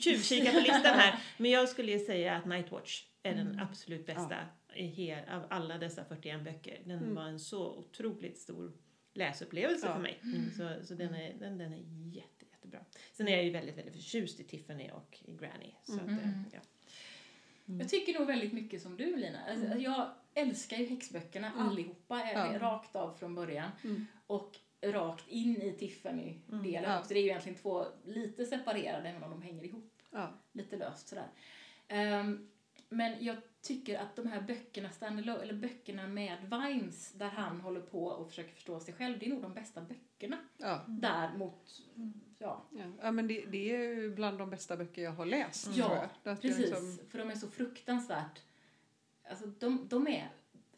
tjuvkikar 0.00 0.52
på 0.52 0.58
listan 0.58 0.98
här, 0.98 1.18
men 1.38 1.50
jag 1.50 1.68
skulle 1.68 1.92
ju 1.92 1.98
säga 1.98 2.36
att 2.36 2.44
Nightwatch 2.46 3.04
är 3.22 3.34
den 3.34 3.46
Mm. 3.46 3.58
absolut 3.58 4.06
bästa 4.06 4.36
i 4.74 4.86
hel, 4.86 5.28
av 5.28 5.42
alla 5.50 5.78
dessa 5.78 6.04
41 6.04 6.44
böcker. 6.44 6.82
Den 6.84 6.98
Mm. 6.98 7.14
var 7.14 7.22
en 7.24 7.40
så 7.40 7.66
otroligt 7.76 8.38
stor 8.38 8.72
läsupplevelse 9.14 9.86
Ja. 9.86 9.94
för 9.94 10.00
mig. 10.00 10.20
Så, 10.56 10.86
så 10.86 10.94
den, 10.94 11.14
är, 11.14 11.34
den, 11.38 11.58
den 11.58 11.72
är 11.72 11.82
jätte, 12.16 12.44
jättebra. 12.52 12.80
Sen 13.12 13.28
är 13.28 13.32
jag 13.36 13.44
ju 13.44 13.50
väldigt, 13.50 13.78
väldigt 13.78 13.94
förtjust 13.94 14.40
i 14.40 14.44
Tiffany 14.44 14.90
och 14.90 15.18
i 15.24 15.32
Granny. 15.32 15.74
Så 15.82 15.94
att, 15.94 16.00
eh, 16.08 16.12
Mm. 16.18 16.44
ja. 16.52 16.60
Jag 17.80 17.88
tycker 17.88 18.18
nog 18.18 18.26
väldigt 18.26 18.52
mycket 18.52 18.82
som 18.82 18.96
du 18.96 19.16
Lina. 19.16 19.38
Alltså, 19.44 19.78
Jag 19.78 20.10
älskar 20.34 20.76
ju 20.76 20.86
häxböckerna 20.86 21.46
Mm. 21.52 21.68
allihopa, 21.68 22.20
Ja. 22.34 22.58
rakt 22.58 22.96
av 22.96 23.14
från 23.14 23.34
början. 23.34 23.70
Mm. 23.84 24.06
Och 24.26 24.56
rakt 24.82 25.28
in 25.28 25.62
i 25.62 25.72
Tiffany-delen 25.78 26.82
Ja. 26.90 26.98
också. 26.98 27.14
Det 27.14 27.20
är 27.20 27.22
ju 27.22 27.28
egentligen 27.28 27.58
två 27.58 27.84
lite 28.04 28.44
separerade 28.46 29.08
även 29.08 29.22
om 29.22 29.30
de 29.30 29.42
hänger 29.42 29.64
ihop 29.64 29.92
Ja. 30.10 30.32
lite 30.52 30.76
löst 30.76 31.08
sådär. 31.08 31.26
Ehm, 31.88 32.48
men 32.88 33.24
jag 33.24 33.36
tycker 33.60 33.98
att 33.98 34.16
de 34.16 34.26
här 34.26 34.40
böckerna, 34.40 34.90
standalone, 34.90 35.42
eller 35.42 35.54
böckerna 35.54 36.06
med 36.06 36.36
Vines, 36.50 37.12
där 37.12 37.28
han 37.28 37.60
håller 37.60 37.80
på 37.80 38.04
och 38.06 38.28
försöker 38.28 38.52
förstå 38.54 38.80
sig 38.80 38.94
själv, 38.94 39.18
det 39.18 39.26
är 39.26 39.30
nog 39.30 39.42
de 39.42 39.54
bästa 39.54 39.80
böckerna. 39.80 40.36
Ja. 40.56 40.80
Där 40.86 41.36
mot, 41.36 41.82
ja, 42.38 42.64
Ja. 42.70 42.84
ja, 43.02 43.10
men 43.12 43.28
det, 43.28 43.44
det 43.48 43.70
är 43.74 43.78
ju 43.94 44.10
bland 44.14 44.38
de 44.38 44.50
bästa 44.50 44.76
böcker 44.76 45.02
jag 45.02 45.12
har 45.12 45.26
läst. 45.26 45.68
Ja, 45.76 45.86
tror 45.88 45.98
jag. 46.22 46.32
Är 46.32 46.36
precis. 46.40 46.58
liksom- 46.58 46.98
För 47.10 47.18
de 47.18 47.30
är 47.30 47.34
så 47.34 47.48
fruktansvärt, 47.50 48.42
alltså 49.30 49.46
de, 49.46 49.88
de 49.88 50.06
är 50.08 50.28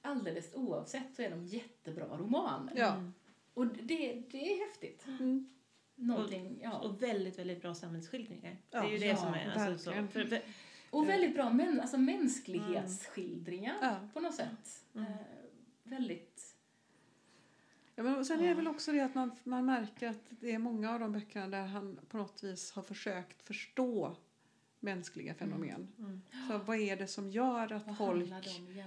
alldeles 0.03 0.55
oavsett 0.55 1.15
så 1.17 1.23
är 1.23 1.31
de 1.31 1.45
jättebra 1.47 2.05
romaner. 2.07 2.73
ja. 2.77 3.03
Och 3.61 3.67
det, 3.67 4.23
det 4.31 4.53
är 4.53 4.67
häftigt. 4.67 5.07
Mm. 5.07 5.49
Någonting, 5.95 6.61
ja. 6.63 6.79
Och 6.79 7.03
väldigt, 7.03 7.39
väldigt 7.39 7.63
bra 7.63 7.75
samhällsskildringar. 7.75 8.57
Ja, 8.71 8.81
det 8.81 8.89
är 8.89 8.91
ju 8.91 8.99
det 8.99 9.07
ja, 9.07 9.17
som 9.17 9.35
är... 9.35 9.51
Alltså, 9.51 9.91
så, 9.91 10.07
för, 10.13 10.25
för, 10.25 10.43
Och 10.91 11.09
väldigt 11.09 11.35
bra 11.35 11.51
men, 11.53 11.81
alltså 11.81 11.99
mänsklighetsskildringar 11.99 13.77
Ja. 13.83 14.09
på 14.15 14.21
något 14.21 14.35
sätt. 14.35 14.85
Mm. 14.95 15.07
Eh, 15.07 15.19
väldigt, 15.83 16.57
Ja, 17.95 18.03
men 18.05 18.25
sen 18.25 18.41
är 18.41 18.49
det 18.49 18.55
väl 18.55 18.69
också 18.69 18.93
det 18.93 19.01
att 19.01 19.15
man, 19.15 19.31
man 19.45 19.67
märker 19.67 20.09
att 20.09 20.25
det 20.29 20.53
är 20.53 20.59
många 20.59 20.95
av 20.95 21.01
de 21.01 21.13
böckerna 21.13 21.49
där 21.49 21.67
han 21.67 22.01
på 22.09 22.17
något 22.17 22.45
vis 22.45 22.73
har 22.73 22.83
försökt 22.83 23.43
förstå 23.43 24.17
mänskliga 24.81 25.35
fenomen. 25.35 25.89
mm. 25.99 26.21
Så 26.49 26.59
vad 26.59 26.77
är 26.79 26.97
det 26.97 27.07
som 27.07 27.31
gör 27.31 27.73
att 27.73 27.87
vad 27.87 27.97
folk 27.99 28.31
det 28.31 28.85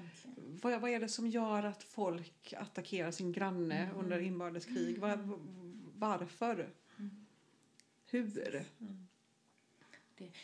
vad, 0.62 0.81
vad 0.81 0.89
är 0.91 1.00
det 1.00 1.07
som 1.09 1.27
gör 1.27 1.63
att 1.63 1.83
folk 1.83 2.53
attackerar 2.57 3.12
sin 3.12 3.31
granne 3.31 3.77
Mm. 3.83 3.97
under 3.97 4.19
inbördeskrig? 4.19 4.97
Var, 5.00 5.19
varför? 5.97 6.69
Mm. 7.00 7.25
Hur? 8.09 8.63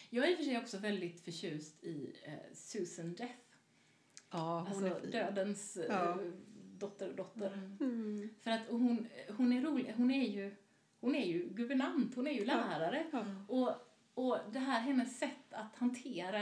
Jag 0.10 0.26
är 0.28 0.32
i 0.32 0.34
och 0.34 0.38
för 0.38 0.44
sig 0.46 0.58
också 0.58 0.78
väldigt 0.78 1.22
förtjust 1.22 1.84
i 1.84 2.16
eh, 2.24 2.34
Susan 2.54 3.14
Death. 3.14 3.34
Ja, 4.32 4.68
hon 4.70 4.84
är 4.84 4.90
Alltså 4.90 5.02
fin. 5.02 5.12
dödens 5.12 5.78
eh, 5.78 5.86
Ja. 5.96 6.18
dotter, 6.78 7.14
dotter. 7.14 7.54
Mm. 7.54 7.78
Mm. 7.80 8.30
För 8.42 8.52
att 8.52 8.62
hon, 8.70 9.08
hon 9.38 9.54
är 9.54 9.62
rolig, 9.62 9.94
hon 9.98 10.12
är 10.12 10.30
ju, 10.30 10.56
hon 11.00 11.16
är 11.16 11.26
ju 11.26 11.50
guvernant, 11.50 12.16
hon 12.16 12.28
är 12.28 12.32
ju 12.32 12.46
lärare. 12.46 13.06
Ja. 13.12 13.26
Och, 13.48 13.70
och 14.20 14.38
det 14.52 14.60
här 14.60 14.80
hennes 14.80 15.20
sätt 15.20 15.54
att 15.54 15.76
hantera 15.76 16.42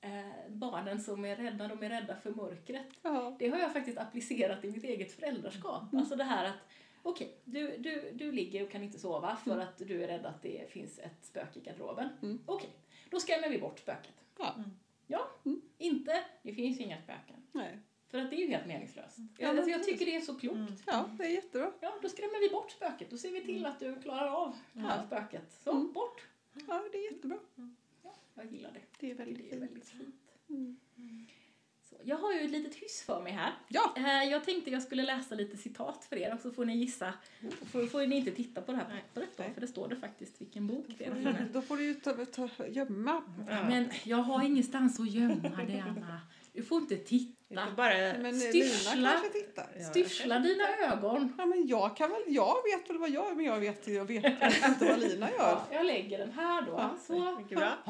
eh, 0.00 0.48
barnen 0.48 1.00
som 1.00 1.24
är 1.24 1.36
rädda, 1.36 1.68
de 1.68 1.82
är 1.82 1.88
rädda 1.90 2.16
för 2.16 2.30
mörkret. 2.30 2.86
Ja. 3.02 3.36
Det 3.38 3.48
har 3.48 3.58
jag 3.58 3.72
faktiskt 3.72 3.98
applicerat 3.98 4.64
i 4.64 4.70
mitt 4.70 4.84
eget 4.84 5.12
föräldraskap. 5.12 5.82
Mm. 5.92 6.00
Alltså 6.00 6.16
det 6.16 6.24
här 6.24 6.44
att, 6.44 6.58
okej, 7.02 7.40
du, 7.44 7.76
du, 7.78 8.10
du 8.14 8.32
ligger 8.32 8.62
och 8.64 8.70
kan 8.70 8.82
inte 8.82 8.98
sova 8.98 9.36
för 9.36 9.50
Mm. 9.52 9.68
att 9.68 9.78
du 9.78 10.02
är 10.02 10.06
rädd 10.08 10.26
att 10.26 10.42
det 10.42 10.70
finns 10.72 10.98
ett 10.98 11.24
spöke 11.24 11.58
i 11.58 11.62
garderoben. 11.62 12.08
Mm. 12.22 12.38
Okej, 12.46 12.70
då 13.10 13.20
skrämmer 13.20 13.48
vi 13.48 13.58
bort 13.58 13.78
spöket. 13.78 14.14
Ja. 14.38 14.54
Ja, 15.06 15.28
Mm. 15.44 15.60
inte, 15.78 16.24
det 16.42 16.52
finns 16.54 16.80
inga 16.80 16.98
spöken. 17.02 17.46
Nej. 17.52 17.78
För 18.10 18.18
att 18.18 18.30
det 18.30 18.36
är 18.36 18.40
ju 18.40 18.48
helt 18.48 18.66
meningslöst. 18.66 19.18
Ja, 19.38 19.48
alltså, 19.48 19.70
jag 19.70 19.82
tycker 19.84 20.06
det 20.06 20.16
är 20.16 20.20
så 20.20 20.34
klokt. 20.34 20.56
Mm. 20.56 20.72
ja, 20.86 21.10
det 21.18 21.24
är 21.24 21.30
jättebra. 21.30 21.72
Ja, 21.80 21.92
då 22.02 22.08
skrämmer 22.08 22.40
vi 22.40 22.48
bort 22.48 22.70
spöket. 22.70 23.10
Då 23.10 23.16
ser 23.16 23.30
vi 23.32 23.44
till 23.44 23.66
att 23.66 23.80
du 23.80 24.00
klarar 24.02 24.28
av 24.28 24.56
det 24.72 24.80
här 24.80 25.06
spöket. 25.06 25.52
Så, 25.64 25.70
Mm. 25.70 25.92
bort. 25.92 26.26
Ja, 26.66 26.82
det 26.92 26.98
är 26.98 27.12
jättebra. 27.12 27.38
Ja, 28.02 28.14
jag 28.34 28.52
gillar 28.52 28.72
det. 28.72 28.80
Det 29.00 29.10
är 29.10 29.14
Det 29.14 29.24
väldigt 29.24 29.52
är 29.52 29.58
väldigt 29.60 29.88
fint. 29.88 30.14
Mm. 30.50 30.76
Så, 31.90 31.96
jag 32.04 32.16
har 32.16 32.32
ju 32.32 32.40
ett 32.40 32.50
litet 32.50 32.74
hyss 32.74 33.02
för 33.06 33.22
mig 33.22 33.32
här. 33.32 33.52
Ja. 33.68 33.94
Eh, 33.96 34.30
Jag 34.30 34.44
tänkte 34.44 34.70
jag 34.70 34.82
skulle 34.82 35.02
läsa 35.02 35.34
lite 35.34 35.56
citat 35.56 36.04
för 36.04 36.16
er 36.16 36.34
och 36.34 36.40
så 36.40 36.50
får 36.50 36.64
ni 36.64 36.76
gissa. 36.76 37.14
Och 37.60 37.66
får, 37.66 37.86
får 37.86 38.06
ni 38.06 38.16
inte 38.16 38.30
titta 38.30 38.60
på 38.62 38.72
det 38.72 38.78
här 38.78 38.84
pappret 38.84 39.36
då, 39.36 39.42
för 39.54 39.60
det 39.60 39.66
står 39.66 39.88
det 39.88 39.96
faktiskt 39.96 40.40
vilken 40.40 40.66
bok 40.66 40.86
det 40.98 41.04
är. 41.04 41.10
Mm. 41.10 41.34
Då 41.52 41.62
får 41.62 41.76
du 41.76 41.84
ju 41.84 41.94
ta, 41.94 42.24
ta, 42.24 42.66
gömma. 42.66 43.22
Ja. 43.48 43.68
Men 43.68 43.90
jag 44.04 44.16
har 44.16 44.44
ingenstans 44.44 45.00
att 45.00 45.10
gömma 45.10 45.64
det, 45.66 45.80
Anna. 45.80 46.20
Du 46.58 46.64
får 46.64 46.78
inte 46.80 46.96
titta. 46.96 47.66
får 47.66 47.76
bara... 47.76 48.18
Men 48.18 48.40
Styrsla. 48.40 48.94
Lina 48.94 49.10
kanske 49.12 49.28
tittar. 49.28 49.66
Ja. 49.78 49.84
Styrsla 49.84 50.38
dina 50.38 50.64
ögon. 50.92 51.34
Ja, 51.38 51.46
men 51.46 51.66
jag 51.66 51.96
kan 51.96 52.10
väl, 52.10 52.22
jag 52.26 52.54
vet 52.54 52.90
väl 52.90 52.98
vad 52.98 53.10
jag 53.10 53.28
gör, 53.28 53.34
men 53.34 53.44
jag 53.44 53.60
vet, 53.60 53.88
jag 53.88 54.04
vet 54.04 54.24
inte 54.68 54.84
vad 54.88 55.00
Lina 55.00 55.30
gör. 55.30 55.38
Ja, 55.38 55.66
jag 55.72 55.86
lägger 55.86 56.18
den 56.18 56.32
här 56.32 56.62
då. 56.62 56.72
Ja, 56.72 56.96
Så. 57.06 57.36
Mycket 57.38 57.58
bra. 57.58 57.72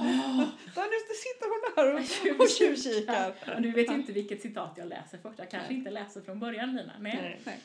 Där 0.75 0.87
nu 0.91 1.15
sitter 1.15 1.47
hon 1.49 1.61
där 1.77 1.95
och, 1.95 2.41
och 2.41 2.49
tjuvkikar. 2.49 3.35
Och 3.57 3.63
du 3.63 3.71
vet 3.71 3.91
inte 3.91 4.13
vilket 4.13 4.43
citat 4.43 4.73
jag 4.77 4.89
läser 4.89 5.19
först. 5.23 5.39
Jag 5.39 5.51
kanske 5.51 5.75
inte 5.75 5.91
läser 5.91 6.21
från 6.21 6.41
början, 6.41 6.77
Lina. 6.77 6.93
Nej. 7.01 7.41
Nej. 7.45 7.59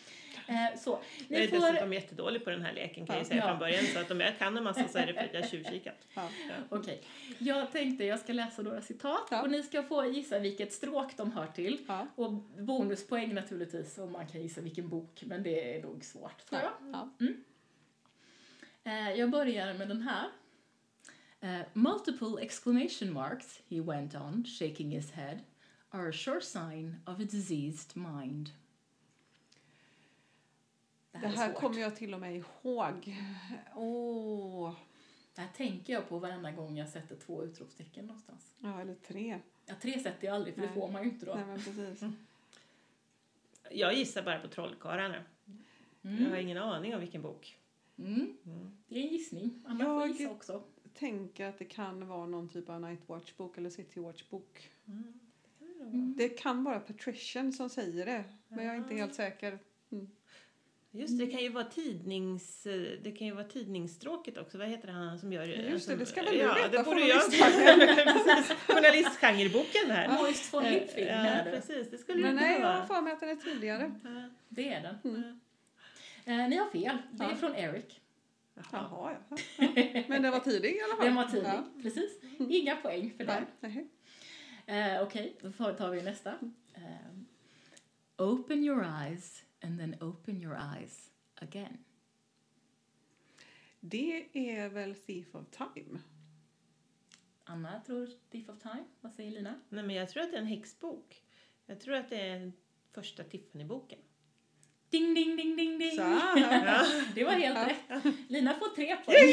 Eh, 0.48 0.80
så. 0.80 1.00
Jag 1.28 1.39
Ni 1.39 1.46
är 1.46 1.48
får... 1.48 1.60
dessutom 1.60 1.93
jättedålig 1.93 2.43
på 2.43 2.50
den 2.50 2.62
här 2.62 2.74
leken 2.74 3.06
kan 3.06 3.15
jag 3.15 3.24
Ja. 3.24 3.28
säga 3.28 3.41
Ja. 3.41 3.48
från 3.48 3.60
början. 3.60 3.86
Så 3.93 4.00
att 4.00 4.12
om 4.12 4.19
jag 4.19 4.38
kan 4.38 4.58
en 4.58 4.63
massa 4.63 4.88
så 4.88 4.98
är 4.98 5.06
det 5.08 5.13
för 5.13 5.22
att 5.24 5.34
jag 5.34 5.50
tjuvkikat. 5.50 6.08
Ja. 6.13 6.30
Okej. 6.69 7.02
Jag 7.39 7.72
tänkte 7.72 8.06
jag 8.06 8.19
ska 8.19 8.34
läsa 8.34 8.62
några 8.62 8.82
citat 8.82 9.28
Ja. 9.32 9.41
och 9.41 9.50
ni 9.52 9.63
ska 9.63 9.84
få 9.84 10.06
gissa 10.06 10.39
vilket 10.39 10.74
stråk 10.74 11.17
de 11.17 11.32
hör 11.32 11.48
till. 11.48 11.86
Ja. 11.88 12.08
Och 12.15 12.34
bonuspoäng 12.60 13.34
naturligtvis 13.34 13.98
om 13.98 14.12
man 14.12 14.28
kan 14.28 14.41
gissa 14.41 14.62
vilken 14.62 14.89
bok, 14.89 15.24
men 15.26 15.43
det 15.43 15.78
är 15.78 15.82
nog 15.82 16.04
svårt 16.04 16.46
tror 16.50 16.62
jag. 16.62 16.72
Ja. 16.93 17.10
Eh, 18.84 19.12
jag 19.19 19.30
börjar 19.32 19.74
med 19.74 19.88
den 19.88 20.02
här. 20.02 20.28
Eh, 21.41 21.62
multiple 21.74 22.41
exclamation 22.41 23.13
marks, 23.13 23.62
he 23.69 23.82
went 23.82 24.15
on, 24.15 24.46
shaking 24.60 24.91
his 24.91 25.12
head, 25.12 25.39
are 25.89 26.10
a 26.10 26.12
sure 26.12 26.41
sign 26.41 26.96
of 27.06 27.19
a 27.19 27.24
diseased 27.32 27.96
mind. 27.98 28.50
Det 31.13 31.19
Det 31.19 31.28
här, 31.28 31.36
här 31.36 31.49
är 31.49 31.52
svårt. 31.54 31.62
kommer 31.62 31.80
jag 31.80 31.95
till 31.95 32.13
och 32.13 32.19
med 32.19 32.36
ihåg. 32.36 33.15
Åh, 33.76 34.73
Det 35.36 35.41
här 35.41 35.49
tänker 35.56 35.93
jag 35.93 36.10
på 36.10 36.19
varenda 36.19 36.52
gång 36.52 36.78
jag 36.78 36.89
sätter 36.89 37.15
två 37.15 37.43
utropstecken 37.43 38.06
någonstans. 38.06 38.54
ja, 38.60 38.82
eller 38.82 38.95
tre. 38.95 39.39
Ja, 39.65 39.73
tre 39.82 39.99
sätter 39.99 40.28
jag 40.28 40.36
aldrig, 40.36 40.54
för 40.56 40.62
det 40.62 40.67
Nej. 40.67 40.76
får 40.76 40.91
man 40.91 41.04
ju 41.04 41.10
inte 41.10 41.26
då. 41.26 41.36
Nej, 41.36 41.45
men 41.45 41.56
precis. 41.63 42.04
Jag 43.71 43.93
gissar 43.93 44.23
bara 44.23 44.39
på 44.39 44.47
Trollkarlarna. 44.47 45.23
Jag 46.02 46.12
har 46.12 46.17
Mm. 46.17 46.39
ingen 46.39 46.58
aning 46.58 46.93
om 46.95 46.99
vilken 47.02 47.21
bok. 47.21 47.58
Mm. 47.97 48.38
Mm. 48.45 48.78
Det 48.88 48.95
är 48.99 49.02
en 49.04 49.08
gissning. 49.08 49.63
Anna 49.67 49.86
får 49.86 49.93
Jag- 50.02 50.08
gissa 50.10 50.32
också. 50.32 50.63
Tänker 50.93 51.45
att 51.45 51.58
det 51.60 51.65
kan 51.65 52.08
vara 52.08 52.26
någon 52.26 52.49
typ 52.49 52.69
av 52.69 52.82
Night 52.82 53.10
Watch-bok 53.10 53.58
eller 53.58 53.69
City 53.69 53.99
Watch-bok. 53.99 54.69
Mm. 54.88 55.19
Det 55.49 55.58
kan 55.67 55.78
det. 55.80 55.84
Mm. 55.97 56.15
Det 56.17 56.30
kan 56.30 56.63
vara 56.63 56.80
Patrician 56.80 57.54
som 57.54 57.69
säger 57.69 58.06
det, 58.06 58.23
men 58.47 58.65
jag 58.65 58.73
är 58.76 58.78
inte 58.80 58.95
helt 58.95 59.15
säker. 59.15 59.60
Just 60.95 61.17
det, 61.19 61.25
det 61.25 61.32
kan 61.32 61.39
ju 61.41 61.49
vara 61.49 61.63
tidnings... 61.63 62.63
Det 63.03 63.12
kan 63.17 63.27
ju 63.27 63.34
vara 63.34 63.43
tidningsstråket 63.47 64.38
också. 64.38 64.58
Vad 64.58 64.67
heter 64.67 64.88
han 64.88 65.19
som 65.19 65.34
gör 65.34 65.45
Just 65.45 65.88
det, 65.88 65.95
det 65.95 66.06
ska 66.06 66.23
väl 66.23 66.34
du 66.34 66.39
ja, 66.39 66.53
veta, 66.53 66.67
det 66.77 66.84
borde 66.84 67.01
jag 67.08 67.21
Journalistgenreboken 68.67 69.91
här. 69.91 70.21
Moist 70.21 70.53
von 70.53 70.63
Littfing 70.63 71.06
ja, 71.06 71.13
är 71.13 71.45
det. 71.45 71.51
precis. 71.51 71.89
Det 71.91 71.97
skulle 71.97 72.21
Men 72.21 72.36
nej, 72.36 72.60
jag 72.60 72.67
har 72.67 72.73
vara. 72.75 72.86
för 72.88 73.01
mig 73.01 73.13
att 73.13 73.19
den 73.19 73.29
är 73.29 73.36
tidigare. 73.36 73.91
Ja, 74.03 74.29
Det 74.49 74.73
är 74.73 74.82
den. 74.82 74.97
Mm. 75.15 75.39
Eh, 76.25 76.49
ni 76.49 76.58
har 76.58 76.69
fel. 76.69 76.97
Det 77.12 77.23
är 77.23 77.29
Ja. 77.29 77.36
från 77.36 77.56
Eric. 77.56 77.99
Jaha. 78.56 78.65
Jaha, 78.71 79.15
ja. 79.29 79.38
ja. 79.75 80.03
Men 80.08 80.21
den 80.21 80.32
var 80.32 80.39
tidig 80.39 80.75
i 80.75 80.82
alla 80.82 80.95
fall. 80.95 81.06
Den 81.06 81.15
var 81.15 81.25
tidig. 81.25 81.45
Ja. 81.47 81.63
Precis. 81.82 82.12
Inga 82.49 82.75
poäng 82.75 83.13
för 83.17 83.25
den. 83.25 83.45
Eh, 84.65 85.01
Okej, 85.03 85.36
då 85.41 85.51
får- 85.51 85.73
tar 85.73 85.89
vi 85.89 86.01
nästa. 86.01 86.29
Eh, 86.73 87.13
open 88.17 88.63
your 88.63 88.86
eyes 89.03 89.42
and 89.63 89.80
then 89.80 89.95
open 90.02 90.41
your 90.41 90.58
eyes 90.78 91.12
again. 91.36 91.78
Det 93.80 94.26
är 94.34 94.69
väl 94.69 94.95
Thief 94.95 95.36
of 95.36 95.45
Time? 95.52 95.99
Anna 97.43 97.82
tror 97.86 98.10
Thief 98.32 98.49
of 98.49 98.60
Time. 98.60 98.84
Vad 99.02 99.13
säger 99.13 99.32
Lina? 99.32 99.60
Nej, 99.69 99.84
men 99.84 99.95
jag 99.95 100.10
tror 100.10 100.23
att 100.23 100.32
det 100.32 100.38
är 100.38 100.41
en 100.41 100.47
häxbok. 100.47 101.23
Jag 101.65 101.80
tror 101.82 101.95
att 101.95 102.10
det 102.10 102.21
är 102.28 102.52
första 102.91 103.23
Tiffany-boken. 103.23 103.99
Ding, 104.89 105.13
ding, 105.13 105.36
ding, 105.38 105.56
ding, 105.56 105.80
ding. 105.80 105.91
Så. 105.91 106.02
Ja. 106.02 106.86
Det 107.15 107.23
var 107.23 107.32
helt 107.32 107.58
Ja. 107.58 107.95
rätt. 107.95 108.13
Lina 108.30 108.54
får 108.54 108.76
tre 108.76 108.95
poäng. 108.95 109.30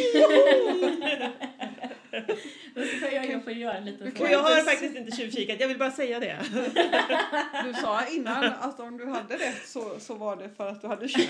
Jag, 3.12 3.31
jag 3.31 3.44
får 3.44 3.53
göra 3.53 3.77
en 3.77 3.85
liten 3.85 4.12
Du 4.14 4.23
Och 4.23 4.31
jag 4.31 4.42
har 4.42 4.62
faktiskt 4.62 4.96
inte 4.96 5.16
tjuvkikat, 5.16 5.61
jag 5.61 5.68
vill 5.68 5.79
bara 5.79 5.90
säga 5.90 6.20
det. 6.20 6.38
Du 7.64 7.75
sa 7.75 8.07
innan 8.07 8.44
att 8.44 8.81
om 8.81 8.96
du 8.96 9.07
hade 9.07 9.35
rätt 9.35 9.66
så, 9.68 10.01
så 10.01 10.14
var 10.14 10.37
det 10.37 10.51
för 10.57 10.68
att 10.68 10.81
du 10.81 10.87
hade 10.87 11.09
20. 11.09 11.29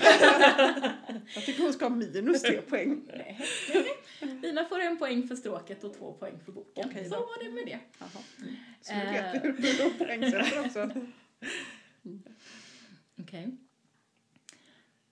Jag 1.35 1.45
tycker 1.45 1.63
hon 1.63 1.73
ska 1.73 1.85
ha 1.85 1.95
minus 1.95 2.41
tre 2.41 2.61
poäng. 2.61 3.01
Nej. 3.07 3.39
Lina 4.41 4.65
får 4.65 4.79
en 4.79 4.97
poäng 4.97 5.27
för 5.27 5.35
stråket 5.35 5.83
och 5.83 5.97
två 5.97 6.13
poäng 6.13 6.39
för 6.45 6.51
boken. 6.51 6.89
Okej 6.89 7.09
Så 7.09 7.15
då. 7.15 7.21
var 7.21 7.43
det 7.43 7.49
med 7.49 7.65
det. 7.65 7.79
Jaha. 7.99 8.23
Så 8.81 8.93
nu 8.93 9.05
vet 9.05 9.33
vi 9.33 9.67
hur 9.67 9.83
du 9.83 10.05
poängsätter 10.05 10.59
också. 10.65 10.89
Okej. 13.21 13.57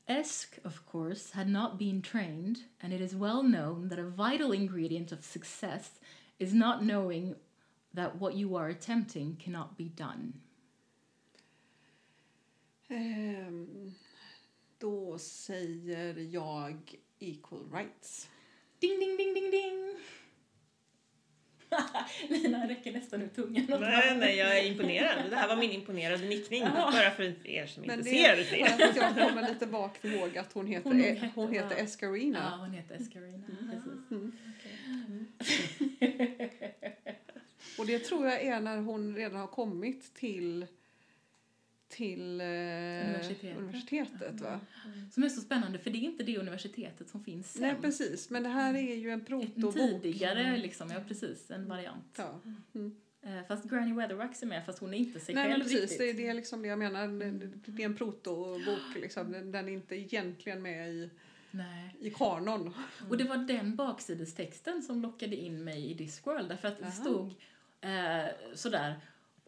Esk, 0.09 0.57
of 0.65 0.87
course, 0.87 1.31
had 1.31 1.47
not 1.47 1.77
been 1.77 2.01
trained, 2.01 2.63
and 2.81 2.91
it 2.91 2.99
is 2.99 3.15
well 3.15 3.43
known 3.43 3.89
that 3.89 3.99
a 3.99 4.09
vital 4.09 4.51
ingredient 4.51 5.11
of 5.11 5.23
success 5.23 5.99
is 6.39 6.51
not 6.51 6.83
knowing 6.83 7.35
that 7.93 8.19
what 8.19 8.33
you 8.33 8.55
are 8.55 8.69
attempting 8.69 9.35
cannot 9.35 9.77
be 9.77 9.89
done. 9.89 10.33
Ehm, 12.89 13.93
då 14.79 15.17
säger 15.17 16.17
jag 16.17 16.95
equal 17.19 17.65
rights. 17.71 18.29
Ding, 18.79 18.99
ding, 18.99 19.17
ding, 19.17 19.33
ding, 19.33 19.51
ding! 19.51 19.95
Räcker 22.69 22.91
nästan 22.91 23.21
ut 23.21 23.35
tungan. 23.35 23.65
Nej, 23.79 24.17
nej, 24.17 24.35
jag 24.37 24.59
är 24.59 24.65
imponerad. 24.65 25.29
Det 25.29 25.35
här 25.35 25.47
var 25.47 25.55
min 25.55 25.71
imponerade 25.71 26.23
nickning. 26.25 26.61
Ja. 26.63 26.89
Bara 26.93 27.11
för 27.11 27.47
er 27.47 27.65
som 27.65 27.83
Men 27.83 27.99
inte 27.99 28.09
det 28.11 28.15
ser 28.17 28.33
är 28.33 28.37
det. 28.37 28.43
för 28.43 28.85
att 28.89 28.95
jag 28.95 29.27
kommer 29.29 29.49
lite 29.49 29.65
vagt 29.65 30.05
ihåg 30.05 30.37
att 30.37 30.53
hon 30.53 30.67
heter, 30.67 30.83
Hon 30.89 30.93
hon 30.99 31.03
hette 31.03 31.29
hon 31.35 31.51
heter 31.53 31.69
bara- 31.69 31.77
Escarina. 31.79 32.39
Ja, 32.51 32.57
hon 32.65 32.71
heter 32.73 32.95
Escarina. 32.95 33.43
Precis. 33.71 34.11
Mm. 34.11 34.31
Och 37.79 37.85
det 37.85 37.99
tror 37.99 38.25
jag 38.27 38.41
är 38.43 38.59
när 38.59 38.77
hon 38.77 39.15
redan 39.15 39.39
har 39.39 39.47
kommit 39.47 40.13
till 40.13 40.65
till 41.89 42.41
eh, 42.41 42.45
Universitetet. 42.47 43.57
universitetet 43.57 44.41
va? 44.41 44.59
Som 45.11 45.23
är 45.23 45.29
så 45.29 45.41
spännande, 45.41 45.79
för 45.79 45.89
det 45.89 45.97
är 45.97 46.01
inte 46.03 46.23
det 46.23 46.37
universitetet 46.37 47.09
som 47.09 47.23
finns 47.23 47.53
sen. 47.53 47.61
Nej 47.61 47.75
precis, 47.81 48.29
men 48.29 48.43
det 48.43 48.49
här 48.49 48.73
är 48.73 48.95
ju 48.95 49.09
en 49.09 49.19
En 49.19 49.25
protobok. 49.25 49.73
tidigare, 49.75 50.57
liksom, 50.57 50.89
ja 50.91 50.99
precis, 51.07 51.51
en 51.51 51.67
variant. 51.67 52.15
Ja. 52.17 52.41
Eh, 53.21 53.47
Fast 53.47 53.69
Granny 53.69 53.93
Weatherwax 53.93 54.43
är 54.43 54.47
med, 54.47 54.65
fast 54.65 54.79
hon 54.79 54.93
är 54.93 54.97
inte 54.97 55.19
sig 55.19 55.35
Nej 55.35 55.49
själv 55.51 55.63
precis, 55.63 55.81
riktigt. 55.81 55.97
det, 55.99 56.13
det 56.13 56.27
är 56.27 56.33
liksom 56.33 56.61
det 56.61 56.67
jag 56.67 56.79
menar. 56.79 57.07
Det, 57.07 57.71
det 57.71 57.81
är 57.83 57.85
en 57.85 57.95
protobok 57.95 58.95
liksom. 58.95 59.31
Den, 59.31 59.51
den 59.51 59.67
är 59.69 59.73
inte 59.73 59.95
egentligen 59.95 60.61
med 60.61 60.89
i, 60.89 61.09
Nej. 61.51 61.95
i 61.99 62.09
kanon. 62.09 62.73
Och 63.09 63.17
det 63.17 63.23
var 63.23 63.37
den 63.37 63.75
baksidestexten 63.75 64.83
som 64.83 65.01
lockade 65.01 65.35
in 65.35 65.63
mig 65.63 65.91
i 65.91 65.93
Discworld, 65.93 66.49
därför 66.49 66.67
att 66.67 66.77
det 66.77 66.83
Jaha. 66.83 66.91
stod 66.91 67.33
eh, 67.81 68.55
sådär, 68.55 68.95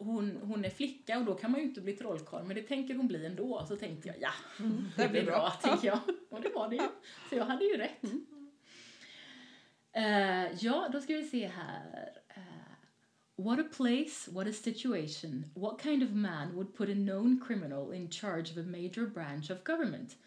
hon, 0.03 0.37
hon 0.41 0.65
är 0.65 0.69
flicka 0.69 1.19
och 1.19 1.25
då 1.25 1.35
kan 1.35 1.51
man 1.51 1.59
ju 1.59 1.65
inte 1.65 1.81
bli 1.81 1.93
trollkarl, 1.93 2.43
men 2.43 2.55
det 2.55 2.61
tänker 2.61 2.95
hon 2.95 3.07
bli 3.07 3.25
ändå. 3.25 3.65
Så 3.67 3.75
tänkte 3.75 4.07
jag, 4.07 4.17
ja, 4.21 4.31
det 4.97 5.09
blir 5.09 5.25
bra, 5.25 5.49
tänker 5.61 5.87
jag. 5.87 5.99
Och 6.29 6.41
det 6.41 6.49
var 6.49 6.69
det 6.69 6.75
ju. 6.75 6.87
Så 7.29 7.35
jag 7.35 7.45
hade 7.45 7.65
ju 7.65 7.77
rätt. 7.77 8.03
Eh, 9.93 10.65
ja, 10.65 10.89
då 10.93 11.01
ska 11.01 11.15
vi 11.15 11.23
se 11.23 11.47
här. 11.47 12.11
Eh, 12.29 12.43
what 13.35 13.59
a 13.59 13.63
place, 13.75 14.31
what 14.31 14.47
a 14.47 14.53
situation. 14.53 15.45
What 15.55 15.81
kind 15.81 16.03
of 16.03 16.09
man 16.09 16.55
would 16.55 16.77
put 16.77 16.89
a 16.89 16.93
known 16.93 17.43
criminal 17.47 17.93
in 17.93 18.09
charge 18.09 18.51
of 18.51 18.57
a 18.57 18.63
major 18.67 19.05
branch 19.07 19.51
of 19.51 19.63
government? 19.63 20.17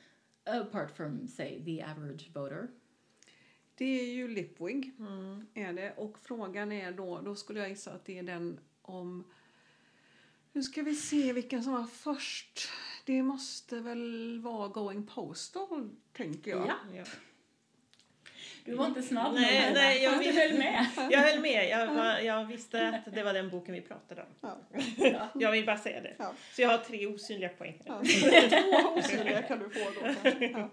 Apart 0.45 0.97
from, 0.97 1.29
say, 1.29 1.63
the 1.65 1.83
average 1.83 2.31
voter. 2.35 2.69
Det 3.75 4.01
är 4.01 4.15
ju 4.15 4.29
Lipwing. 4.29 4.93
Mm. 4.99 5.47
Är 5.55 5.73
det. 5.73 5.93
Och 5.97 6.19
frågan 6.19 6.73
är 6.73 6.93
då, 6.93 7.21
då 7.21 7.35
skulle 7.35 7.61
jag 7.61 7.69
gissa 7.69 7.93
att 7.93 8.05
det 8.05 8.19
är 8.19 8.23
den 8.23 8.61
om... 8.83 9.25
Nu 10.55 10.63
ska 10.63 10.83
vi 10.83 10.95
se 10.95 11.33
vilken 11.33 11.63
som 11.63 11.73
var 11.73 11.87
först. 11.87 12.69
Det 13.05 13.23
måste 13.23 13.81
väl 13.81 14.41
vara 14.41 14.69
Going 14.69 15.07
Postal, 15.07 15.91
tänker 16.13 16.51
jag. 16.51 16.73
Ja. 16.93 17.05
Du 18.65 18.75
var 18.75 18.87
inte 18.87 19.03
snabb 19.03 19.35
Nej, 19.35 19.71
nej, 19.75 20.03
jag 20.03 20.19
vill- 20.19 20.37
höll 20.39 20.59
med. 20.59 20.87
Jag 21.11 21.21
höll 21.21 21.41
med. 21.41 21.69
Jag, 21.69 21.95
var, 21.95 22.19
jag 22.19 22.45
visste 22.45 22.89
att 22.89 23.15
det 23.15 23.23
var 23.23 23.35
den 23.35 23.51
boken 23.51 23.75
vi 23.75 23.81
pratade 23.81 24.23
om. 24.23 24.29
Ja. 24.99 25.29
Jag 25.35 25.53
vill 25.53 25.67
bara 25.67 25.79
säga 25.79 26.01
det. 26.01 26.15
Ja. 26.19 26.33
Så 26.53 26.63
jag 26.63 26.69
har 26.69 26.79
tre 26.79 27.07
osynliga 27.07 27.49
poäng. 27.49 27.81
Ja. 27.85 28.03
Två 28.51 28.99
osynliga 28.99 29.43
kan 29.43 29.59
du 29.59 29.71
få 29.71 29.91
då 29.91 30.01
kanske. 30.23 30.47
Ja. 30.51 30.71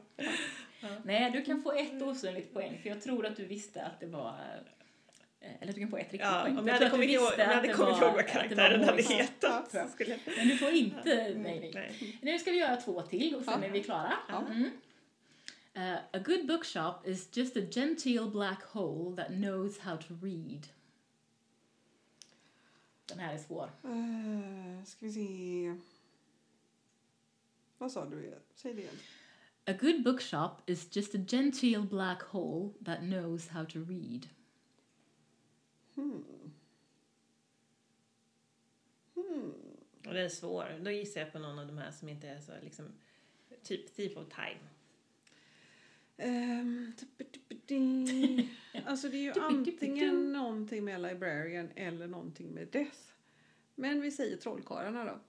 Nej, 1.04 1.32
du 1.32 1.46
kan 1.46 1.64
få 1.64 1.72
ett 1.72 2.02
osynligt 2.02 2.54
poäng, 2.54 2.80
för 2.82 2.90
jag 2.90 3.02
tror 3.02 3.26
att 3.26 3.36
du 3.36 3.46
visste 3.46 3.82
att 3.86 4.00
det 4.00 4.08
var... 4.08 4.36
eh, 5.42 5.52
Eller 5.62 5.74
du 5.74 5.80
kan 5.80 5.90
få 5.90 5.98
ett 5.98 6.04
riktigt 6.04 6.22
Ja, 6.22 6.42
poäng. 6.44 6.58
om 6.58 6.68
jag 6.68 6.74
hade 6.74 6.90
kommit 6.90 7.10
ihåg, 7.10 7.32
hade 7.32 7.68
det 7.68 7.74
kommit 7.74 8.02
ihåg 8.02 8.14
vad 8.14 8.28
karaktären 8.28 8.84
hade 8.84 9.02
hetat. 9.04 9.92
Skulle. 9.94 10.20
Men 10.38 10.48
du 10.48 10.58
får 10.58 10.70
inte... 10.70 11.04
Nej, 11.16 11.36
nej. 11.36 11.72
Nej. 11.74 12.20
Nu 12.22 12.40
ska 12.40 12.52
vi 12.52 12.58
göra 12.58 12.76
två 12.76 13.02
till 13.02 13.36
och 13.36 13.44
sen 13.44 13.62
Ja. 13.62 13.68
är 13.68 13.72
vi 13.72 13.84
klara. 13.84 14.14
Ja. 14.30 14.46
Mm. 14.50 14.72
Uh, 15.78 15.96
a 16.14 16.20
good 16.26 16.48
bookshop 16.48 17.08
is 17.08 17.30
just 17.38 17.58
a 17.58 17.62
genteel 17.72 18.30
black 18.30 18.64
hole 18.64 19.16
that 19.16 19.28
knows 19.28 19.80
how 19.80 19.98
to 19.98 20.14
read. 20.22 20.68
Den 23.06 23.20
här 23.20 23.34
är 23.34 23.38
svår. 23.38 23.70
Eh, 23.84 24.86
ska 24.86 25.06
vi 25.06 25.12
se. 25.12 25.76
Vad 27.78 27.92
sa 27.92 28.06
du? 28.06 28.34
Säg 28.56 28.74
det 28.74 28.82
igen. 28.82 28.96
A 29.66 29.74
good 29.82 30.04
bookshop 30.04 30.52
is 30.66 30.96
just 30.96 31.16
a 31.16 31.18
genteel 31.28 31.82
black 31.82 32.22
hole 32.22 32.70
that 32.86 33.00
knows 33.00 33.48
how 33.48 33.66
to 33.66 33.80
read. 33.80 34.28
Hmm. 35.96 36.24
Hmm. 39.16 39.54
Och 40.06 40.14
den 40.14 40.26
är 40.26 40.30
svår. 40.30 40.80
Då 40.82 40.92
gissar 40.92 41.22
jag 41.22 41.32
på 41.32 41.40
någon 41.40 41.60
av 41.60 41.68
de 41.68 41.78
här 41.78 41.92
som 41.92 42.10
inte 42.10 42.28
är 42.28 42.40
så 42.40 42.52
liksom 42.64 42.86
typ 43.64 43.96
Thief 43.96 44.18
of 44.18 44.28
Time. 44.30 44.60
Tuppidi. 46.98 48.50
alltså 48.86 49.10
det 49.10 49.18
är 49.18 49.22
ju 49.22 49.34
antingen 49.42 50.34
någonting 50.34 50.86
med 50.86 51.02
Librarian 51.02 51.70
eller 51.76 52.08
någonting 52.08 52.48
med 52.48 52.68
Death. 52.68 53.00
Men 53.76 54.02
vi 54.02 54.12
säger 54.12 54.38
Trollkarlarna 54.38 55.06
då. 55.06 55.20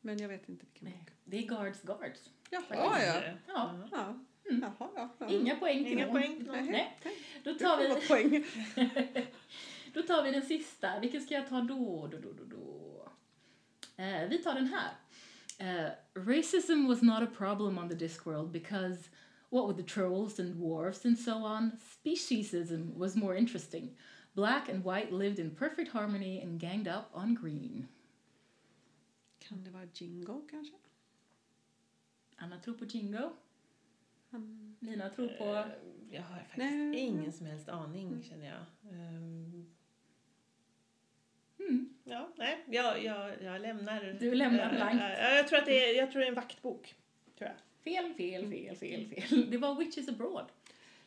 Men 0.00 0.18
jag 0.18 0.28
vet 0.28 0.48
inte 0.48 0.66
vilken 0.66 0.88
Nej, 0.88 1.04
bok. 1.06 1.14
det 1.24 1.38
är 1.38 1.48
Guards 1.48 1.82
Guards. 1.82 2.30
Jaha 2.50 3.02
ja. 3.02 3.22
Ja. 3.46 3.88
ja. 3.92 4.24
Mm. 4.50 4.62
Jaha, 4.62 4.90
ja. 4.96 5.08
ja. 5.18 5.28
Inga 5.28 5.56
poäng 5.56 5.84
till 5.84 5.92
Inga 5.92 6.06
någon. 6.06 6.14
poäng 6.14 6.36
till 6.36 6.46
någon. 6.46 6.66
Nej. 6.66 6.98
Då 7.44 7.54
tar, 7.54 7.78
vi, 7.78 8.08
poäng. 8.08 8.44
då 9.94 10.02
tar 10.02 10.22
vi 10.22 10.30
den 10.30 10.42
sista. 10.42 11.00
Vilken 11.00 11.20
ska 11.20 11.34
jag 11.34 11.48
ta 11.48 11.60
då? 11.60 12.08
då, 12.12 12.18
då, 12.18 12.32
då, 12.32 12.44
då? 12.44 13.08
Eh, 14.02 14.28
vi 14.28 14.38
tar 14.38 14.54
den 14.54 14.66
här. 14.66 14.92
Eh, 15.58 15.90
racism 16.14 16.86
was 16.86 17.02
not 17.02 17.22
a 17.22 17.26
problem 17.36 17.78
on 17.78 17.88
the 17.88 17.94
Discworld 17.94 18.50
because, 18.52 19.10
what 19.50 19.68
with 19.68 19.86
the 19.86 19.94
trolls 19.94 20.38
and 20.40 20.54
dwarfs 20.54 21.04
and 21.04 21.18
so 21.18 21.32
on, 21.32 21.70
speciesism 22.02 22.94
was 22.96 23.16
more 23.16 23.38
interesting. 23.38 23.96
Black 24.32 24.68
and 24.68 24.84
white 24.84 25.12
lived 25.12 25.38
in 25.38 25.50
perfect 25.50 25.92
harmony 25.92 26.40
and 26.40 26.60
ganged 26.60 26.88
up 26.88 27.10
on 27.12 27.34
green. 27.34 27.88
Kan 29.38 29.64
det 29.64 29.70
vara 29.70 29.88
Jingo 29.94 30.46
kanske? 30.50 30.76
Anna 32.36 32.58
tror 32.58 32.74
på 32.74 32.84
Jingo. 32.84 33.32
Han... 34.30 34.76
Lina 34.80 35.08
tror 35.10 35.28
på... 35.28 35.44
Eh, 35.44 35.64
Jag 36.10 36.22
har 36.22 36.36
faktiskt 36.38 36.56
Nej. 36.72 36.98
ingen 37.00 37.32
som 37.32 37.46
helst 37.46 37.68
aning 37.68 38.24
känner 38.30 38.46
jag. 38.46 38.90
Mm. 38.92 39.66
Ja, 42.04 42.28
nej, 42.36 42.64
jag, 42.68 43.04
jag, 43.04 43.32
jag 43.42 43.60
lämnar... 43.60 44.16
Du 44.20 44.34
lämnar 44.34 44.64
eh, 44.64 44.70
blankt. 44.76 45.02
eh, 45.02 45.36
jag, 45.36 45.48
tror 45.48 45.58
att 45.58 45.66
det 45.66 45.84
är, 45.90 45.96
jag 45.98 46.10
tror 46.12 46.20
det 46.20 46.26
är 46.26 46.28
en 46.28 46.34
vaktbok. 46.34 46.94
Tror 47.38 47.50
jag. 47.50 47.56
Fel, 47.84 48.14
fel, 48.14 48.50
fel, 48.50 48.76
fel, 48.76 49.06
fel. 49.08 49.50
Det 49.50 49.58
var 49.58 49.74
Witches 49.74 50.08
Abroad. 50.08 50.46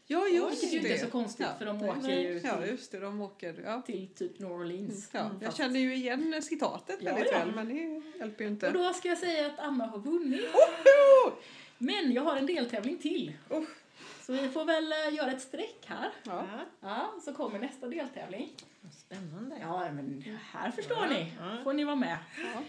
Ja, 0.06 0.28
just 0.28 0.64
Vilket 0.64 0.74
ju 0.74 0.80
det. 0.80 0.88
inte 0.88 1.02
är 1.02 1.06
så 1.06 1.12
konstigt, 1.12 1.48
för 1.58 1.66
de 1.66 1.84
åker 1.84 2.10
ju 2.22 2.42
Ja, 2.44 2.58
till- 2.62 2.70
just 2.70 2.92
det. 2.92 3.00
De 3.00 3.22
åker... 3.22 3.62
Ja. 3.66 3.82
Till 3.82 4.08
typ 4.08 4.40
New 4.40 4.52
Orleans. 4.52 5.10
Ja, 5.14 5.20
jag 5.34 5.42
Fast- 5.46 5.58
känner 5.58 5.80
ju 5.80 5.96
igen 5.96 6.42
citatet 6.44 6.98
Ja, 7.02 7.14
väldigt 7.14 7.32
ja. 7.34 7.40
väl, 7.40 7.56
men 7.56 7.68
det 7.68 8.02
hjälper 8.20 8.44
ju 8.44 8.50
inte. 8.50 8.68
Och 8.68 8.74
då 8.74 8.94
ska 8.94 9.08
jag 9.08 9.18
säga 9.18 9.46
att 9.46 9.60
Anna 9.60 9.86
har 9.86 10.00
vunnit. 10.00 10.42
Woho! 10.42 11.36
Men 11.78 12.12
jag 12.14 12.22
har 12.24 12.36
en 12.38 12.46
deltävling 12.46 12.98
till. 12.98 13.34
Usch. 13.52 13.70
Så 14.22 14.34
vi 14.34 14.50
får 14.50 14.66
väl 14.66 14.92
eh, 14.92 15.16
göra 15.16 15.32
ett 15.32 15.42
streck 15.42 15.86
här. 15.86 16.10
Ja. 16.24 16.46
Ja. 16.82 17.14
Så 17.26 17.34
kommer 17.34 17.60
nästa 17.60 17.88
deltävling. 17.88 18.50
Spännande. 18.92 19.58
Ja, 19.62 19.92
men 19.92 20.24
här 20.52 20.72
förstår 20.72 20.98
Ja, 20.98 21.10
ni. 21.10 21.32
ja. 21.40 21.58
Får 21.64 21.74
ni 21.74 21.84
vara 21.84 21.96
med. 21.96 22.18
Ja. 22.44 22.62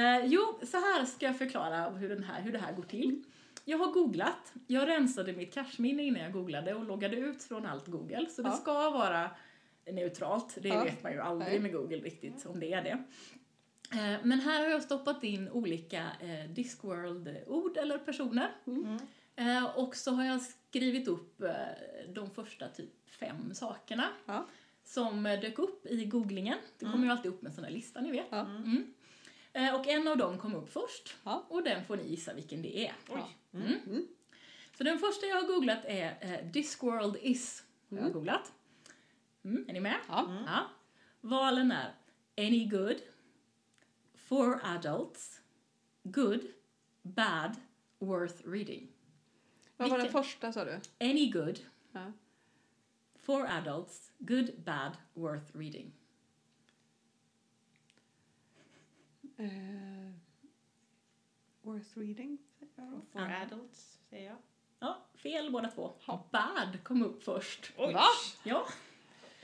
Eh, 0.00 0.24
jo, 0.26 0.58
så 0.62 0.76
här 0.76 1.04
ska 1.04 1.26
jag 1.26 1.38
förklara 1.38 1.90
hur, 1.90 2.08
den 2.08 2.24
här, 2.24 2.40
hur 2.42 2.52
det 2.52 2.58
här 2.58 2.72
går 2.72 2.82
till. 2.82 3.24
Jag 3.64 3.78
har 3.78 3.92
googlat. 3.92 4.52
Jag 4.66 4.88
rensade 4.88 5.32
mitt 5.32 5.54
cashminne 5.54 6.02
innan 6.02 6.22
jag 6.22 6.32
googlade 6.32 6.74
och 6.74 6.84
loggade 6.84 7.16
ut 7.16 7.42
från 7.44 7.66
allt 7.66 7.86
Google. 7.86 8.26
Så 8.30 8.42
det 8.42 8.52
ska 8.52 8.90
vara 8.90 9.30
neutralt. 9.92 10.54
Det 10.60 10.68
Ja. 10.68 10.84
vet 10.84 11.02
man 11.02 11.12
ju 11.12 11.20
aldrig 11.20 11.50
Nej. 11.52 11.60
med 11.60 11.72
Google 11.72 11.96
riktigt 11.96 12.46
om 12.46 12.60
det 12.60 12.72
är 12.72 12.82
det. 12.82 13.02
Eh, 13.94 14.18
Men 14.22 14.40
här 14.40 14.60
har 14.64 14.70
jag 14.70 14.82
stoppat 14.82 15.24
in 15.24 15.48
olika 15.50 16.10
eh, 16.20 16.50
Discworld-ord 16.50 17.76
eller 17.76 17.98
personer. 17.98 18.52
Mm. 18.66 18.98
Eh, 19.36 19.64
och 19.64 19.96
så 19.96 20.10
har 20.10 20.24
jag 20.24 20.40
skrivit 20.42 21.08
upp 21.08 21.42
de 22.08 22.30
första 22.30 22.68
typ 22.68 23.10
fem 23.10 23.54
sakerna 23.54 24.08
Ja. 24.26 24.46
som 24.84 25.22
dök 25.22 25.58
upp 25.58 25.86
i 25.86 26.04
googlingen. 26.04 26.58
Det 26.78 26.84
kommer 26.86 27.04
ju 27.04 27.10
alltid 27.10 27.30
upp 27.32 27.44
en 27.44 27.52
sån 27.52 27.64
här 27.64 27.70
lista, 27.70 28.00
ni 28.00 28.10
vet. 28.12 28.26
Ja. 28.30 28.40
Mm. 28.40 28.94
Och 29.74 29.88
en 29.88 30.08
av 30.08 30.16
dem 30.16 30.38
kom 30.38 30.54
upp 30.54 30.72
först. 30.72 31.14
Ja. 31.24 31.46
Och 31.48 31.62
den 31.62 31.84
får 31.84 31.96
ni 31.96 32.08
gissa 32.08 32.34
vilken 32.34 32.62
det 32.62 32.86
är. 32.86 32.92
Oj. 33.08 33.36
Mm. 33.54 33.72
Mm. 33.86 34.06
Så 34.78 34.84
den 34.84 34.98
första 34.98 35.26
jag 35.26 35.36
har 35.42 35.46
googlat 35.48 35.84
är 35.84 36.42
Discworld 36.42 37.16
is. 37.22 37.64
Har 37.90 37.96
jag 37.96 38.02
Mm. 38.02 38.12
googlat. 38.12 38.52
Mm, 39.44 39.64
är 39.68 39.72
ni 39.72 39.80
med? 39.80 39.96
Ja. 40.08 40.26
Mm. 40.30 40.44
Ja. 40.46 40.70
Valen 41.20 41.72
är 41.72 41.94
Any 42.38 42.66
good, 42.66 42.96
For 44.24 44.60
adults, 44.64 45.40
Good, 46.02 46.40
bad, 47.02 47.56
worth 47.98 48.42
reading. 48.46 48.88
Vad 49.76 49.90
var 49.90 49.98
den 49.98 50.12
första 50.12 50.52
sa 50.52 50.64
du? 50.64 50.80
Any 51.00 51.30
good, 51.30 51.58
Ja. 51.92 52.12
for 53.16 53.46
adults, 53.46 54.12
good, 54.18 54.50
bad, 54.64 54.96
worth 55.14 55.56
reading. 55.56 55.92
Eh, 59.36 60.10
worth 61.62 61.96
reading? 61.98 62.38
For 62.76 63.20
Anna. 63.20 63.36
adults, 63.42 63.98
säger 64.10 64.26
jag. 64.28 64.36
Ja, 64.78 65.06
fel 65.14 65.52
båda 65.52 65.70
två. 65.70 65.92
Ja. 66.06 66.24
Bad 66.30 66.84
kom 66.84 67.02
upp 67.02 67.22
först. 67.22 67.72
Oj! 67.76 67.92
Va? 67.92 68.04
Ja, 68.42 68.66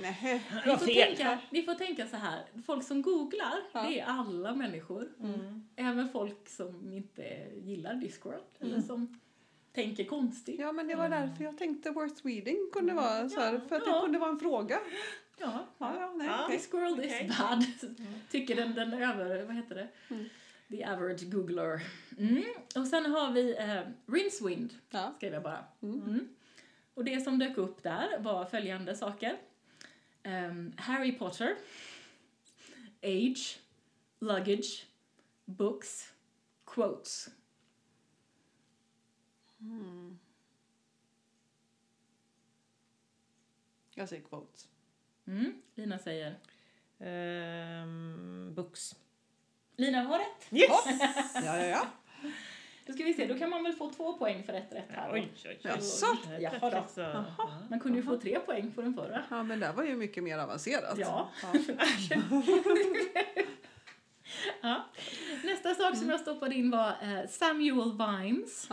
Nej. 0.00 0.42
ni 0.64 0.70
Vad 0.70 0.78
får, 0.80 0.86
tänka, 0.86 1.38
ni 1.50 1.62
får 1.62 1.74
tänka 1.74 2.06
så 2.06 2.16
här. 2.16 2.44
Folk 2.66 2.84
som 2.84 3.02
googlar, 3.02 3.60
Ja. 3.72 3.82
det 3.82 4.00
är 4.00 4.04
alla 4.06 4.54
människor. 4.54 5.08
Mm. 5.20 5.68
Även 5.76 6.08
folk 6.08 6.48
som 6.48 6.92
inte 6.92 7.22
gillar 7.56 7.94
Discworld. 7.94 8.42
Eller 8.60 8.80
som 8.80 9.20
tänker 9.72 10.04
konstigt. 10.04 10.60
Ja, 10.60 10.72
men 10.72 10.86
det 10.86 10.94
var 10.94 11.08
därför 11.08 11.44
jag 11.44 11.58
tänkte 11.58 11.90
worth 11.90 12.26
reading 12.26 12.70
kunde 12.72 12.94
vara 12.94 13.28
så 13.28 13.40
här, 13.40 13.60
för 13.68 13.76
att 13.76 13.84
det 13.84 14.00
kunde 14.02 14.18
vara 14.18 14.30
en 14.30 14.38
fråga. 14.40 14.78
Ja. 15.38 15.66
Ja, 15.78 15.94
ja, 16.00 16.12
nej, 16.16 16.26
Ja. 16.26 16.48
Discworld 16.50 16.92
Okej. 16.98 17.26
is 17.30 17.38
bad. 17.38 17.64
Tycker 18.30 18.56
den, 18.56 18.74
den 18.74 18.92
över, 18.92 19.42
vad 19.42 19.56
heter 19.56 19.74
det? 19.74 19.88
Mm. 20.14 20.24
The 20.70 20.84
average 20.84 21.24
googler. 21.24 21.80
Mm. 22.18 22.44
Och 22.76 22.86
sen 22.86 23.06
har 23.06 23.30
vi 23.32 23.56
eh, 23.58 24.12
Rincewind, 24.12 24.74
Ja. 24.90 25.12
skrev 25.16 25.32
jag 25.34 25.42
bara. 25.42 25.64
Mm. 25.82 26.02
Mm. 26.02 26.28
Och 26.94 27.04
det 27.04 27.20
som 27.20 27.38
dök 27.38 27.58
upp 27.58 27.82
där 27.82 28.18
var 28.18 28.44
följande 28.44 28.96
saker. 28.96 29.36
Ehm, 30.22 30.72
Harry 30.76 31.12
Potter, 31.12 31.56
Age, 33.02 33.58
Luggage, 34.20 34.86
Books, 35.46 36.12
Quotes. 36.64 37.30
Mm. 39.60 40.18
Jag 43.94 44.08
säger 44.08 44.22
quotes. 44.22 44.68
Mm. 45.26 45.62
Lina 45.74 45.98
säger... 45.98 46.38
Ehm, 46.98 48.54
books. 48.54 48.96
Lina 49.76 50.00
har 50.00 50.18
rätt. 50.18 50.52
Yes! 50.52 50.70
Ja, 51.34 51.56
ja, 51.56 51.66
ja. 51.66 51.86
Då 52.90 52.94
ska 52.94 53.04
vi 53.04 53.14
se, 53.14 53.26
då 53.26 53.38
kan 53.38 53.50
man 53.50 53.62
väl 53.62 53.72
få 53.72 53.92
två 53.92 54.12
poäng 54.12 54.42
för 54.42 54.52
ett 54.52 54.72
rätt 54.72 54.90
här. 54.90 55.12
Oj, 55.12 55.32
oj, 55.44 55.50
oj. 55.50 55.58
Jaså? 55.62 56.06
Jaha 56.40 56.70
då. 56.70 57.02
Jaha. 57.02 57.24
ja. 57.38 57.50
Man 57.70 57.80
kunde 57.80 57.98
ju 57.98 58.04
få 58.04 58.16
tre 58.16 58.40
poäng 58.40 58.72
på 58.72 58.82
den 58.82 58.94
förra. 58.94 59.24
Ja, 59.30 59.42
men 59.42 59.60
det 59.60 59.72
var 59.72 59.84
ju 59.84 59.96
mycket 59.96 60.22
mer 60.22 60.38
avancerat. 60.38 60.98
Ja. 60.98 61.30
Ja. 64.62 64.84
Nästa 65.44 65.74
sak 65.74 65.96
som 65.96 66.10
jag 66.10 66.20
stoppade 66.20 66.54
in 66.54 66.70
var 66.70 66.88
eh, 66.88 67.28
Samuel 67.28 67.92
Vimes. 67.98 68.68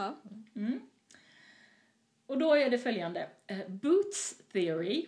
Mm. 0.56 0.82
Och 2.26 2.38
då 2.38 2.54
är 2.56 2.70
det 2.70 2.78
följande. 2.78 3.30
Eh, 3.48 3.68
Boots 3.68 4.36
Theory, 4.52 5.06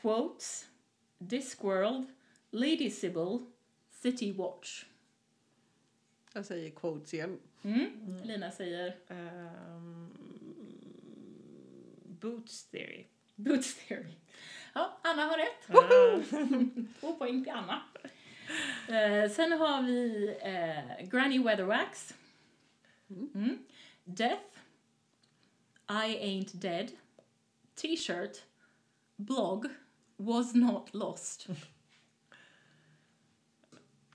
Quotes, 0.00 0.68
Discworld, 1.18 2.06
Lady 2.50 2.90
Sybil, 2.90 3.38
City 3.90 4.32
Watch. 4.32 4.84
Jag 6.32 6.46
säger 6.46 6.70
quotes 6.70 7.14
igen. 7.14 7.38
Mm. 7.62 8.16
Lina 8.24 8.50
säger 8.50 8.96
Ehm, 9.08 10.10
Boots 12.20 12.64
theory. 12.64 13.06
Boots 13.34 13.74
Theory. 13.86 14.14
Ja, 14.74 14.98
Anna 15.02 15.22
har 15.24 15.36
rätt. 15.38 15.70
Ah, 15.70 17.00
Två 17.00 17.14
poäng 17.14 17.44
till 17.44 17.52
Anna. 17.52 17.82
Eh, 18.88 19.30
sen 19.30 19.52
har 19.52 19.82
vi 19.82 20.28
eh, 20.42 21.06
Granny 21.08 21.38
Weatherwax. 21.38 22.14
Mm. 23.10 23.58
Death. 24.04 24.42
I 25.88 26.16
ain't 26.18 26.56
dead. 26.56 26.90
T-shirt. 27.74 28.42
Blog. 29.16 29.66
Was 30.16 30.54
not 30.54 30.94
lost. 30.94 31.46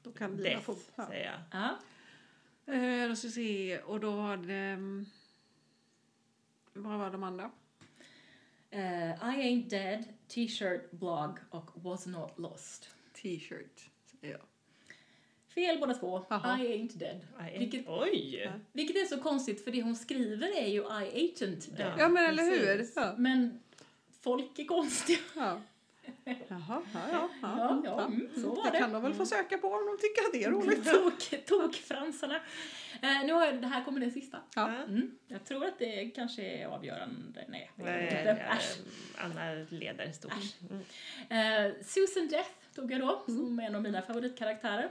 Då 0.04 0.12
kan 0.12 0.38
Lina 0.38 0.50
Death, 0.50 0.62
få... 0.66 0.76
Säger 1.08 1.26
jag. 1.26 1.62
Ja. 1.62 1.80
Eh, 2.68 3.10
då 3.10 3.16
ska 3.16 3.28
vi 3.28 3.34
se. 3.34 3.80
Och 3.80 4.00
då 4.00 4.12
var 4.12 4.38
det... 4.38 4.78
Vad 6.74 7.00
var 7.00 7.10
de 7.12 7.24
andra? 7.24 7.52
Eh, 8.70 9.10
I 9.12 9.16
ain't 9.44 9.70
dead. 9.70 10.04
T-shirt. 10.28 10.92
Blog. 10.92 11.40
Och 11.50 11.72
was 11.84 12.06
not 12.06 12.40
lost. 12.40 12.90
T-shirt, 13.14 13.90
jag. 14.22 14.40
Fel 15.48 15.80
båda 15.80 15.94
två. 15.94 16.26
Jaha. 16.30 16.60
I 16.60 16.68
ain't 16.68 16.98
dead. 16.98 17.22
I- 17.56 17.58
Vilket, 17.60 17.88
Oj! 17.88 18.36
Ja. 18.46 18.52
vilket 18.72 18.96
är 18.96 19.06
så 19.06 19.22
konstigt 19.22 19.64
för 19.64 19.72
det 19.72 19.82
hon 19.82 19.96
skriver 19.96 20.48
är 20.58 20.68
ju 20.68 20.80
I 20.82 20.84
ain't 21.38 21.76
dead. 21.78 21.94
Ja, 22.00 22.10
men 22.10 22.26
eller 22.26 22.44
hur? 22.44 22.88
Ja. 22.96 23.16
Men 23.18 23.60
folk 24.22 24.60
är 24.60 24.66
konstiga. 24.66 25.20
Ja. 25.36 25.62
Jaha, 26.26 26.82
ja, 26.94 27.00
ja. 27.12 27.30
Ja, 27.42 27.82
ja, 27.86 28.06
mm, 28.06 28.30
så 28.42 28.56
var 28.56 28.64
det 28.64 28.72
det. 28.72 28.78
kan 28.78 28.94
de 28.94 29.02
väl 29.02 29.14
få 29.14 29.26
söka 29.26 29.58
på 29.58 29.68
om 29.68 29.86
de 29.86 29.98
tycker 30.02 30.22
att 30.22 30.34
det 30.34 30.44
är 30.44 30.52
roligt. 30.52 30.92
Tok, 30.92 31.46
tokfransarna. 31.46 32.36
Eh, 33.02 33.26
nu 33.26 33.34
har 33.34 33.46
jag, 33.46 33.62
det 33.62 33.68
här 33.68 33.84
kommer 33.84 34.00
den 34.00 34.12
sista. 34.12 34.38
Ja. 34.56 34.68
Mm. 34.68 35.18
Jag 35.28 35.46
tror 35.46 35.66
att 35.66 35.80
det 35.80 36.10
kanske 36.16 36.42
är 36.42 36.68
avgörande. 36.68 37.46
Nej, 37.48 37.72
Nej, 37.76 38.04
inte. 38.04 38.32
Äsch. 38.32 38.78
Anna 39.18 39.54
leder 39.70 40.12
stort. 40.12 40.34
Mm. 41.30 41.68
Eh, 41.70 41.74
Susan 41.86 42.28
Death 42.28 42.50
tog 42.76 42.92
jag 42.92 43.02
då, 43.02 43.24
som 43.26 43.60
är 43.60 43.64
en 43.64 43.76
av 43.76 43.82
mina 43.82 44.02
favoritkaraktärer. 44.02 44.90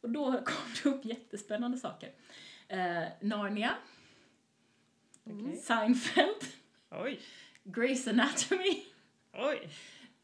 Och 0.00 0.10
då 0.10 0.32
kom 0.32 0.72
det 0.82 0.88
upp 0.88 1.04
jättespännande 1.04 1.78
saker. 1.78 2.10
Eh, 2.68 3.02
Narnia, 3.20 3.74
Okej. 5.24 5.56
Seinfeld, 5.56 6.44
Oj, 6.90 7.20
Grey's 7.64 8.10
Anatomy, 8.10 8.82
oj. 9.32 9.68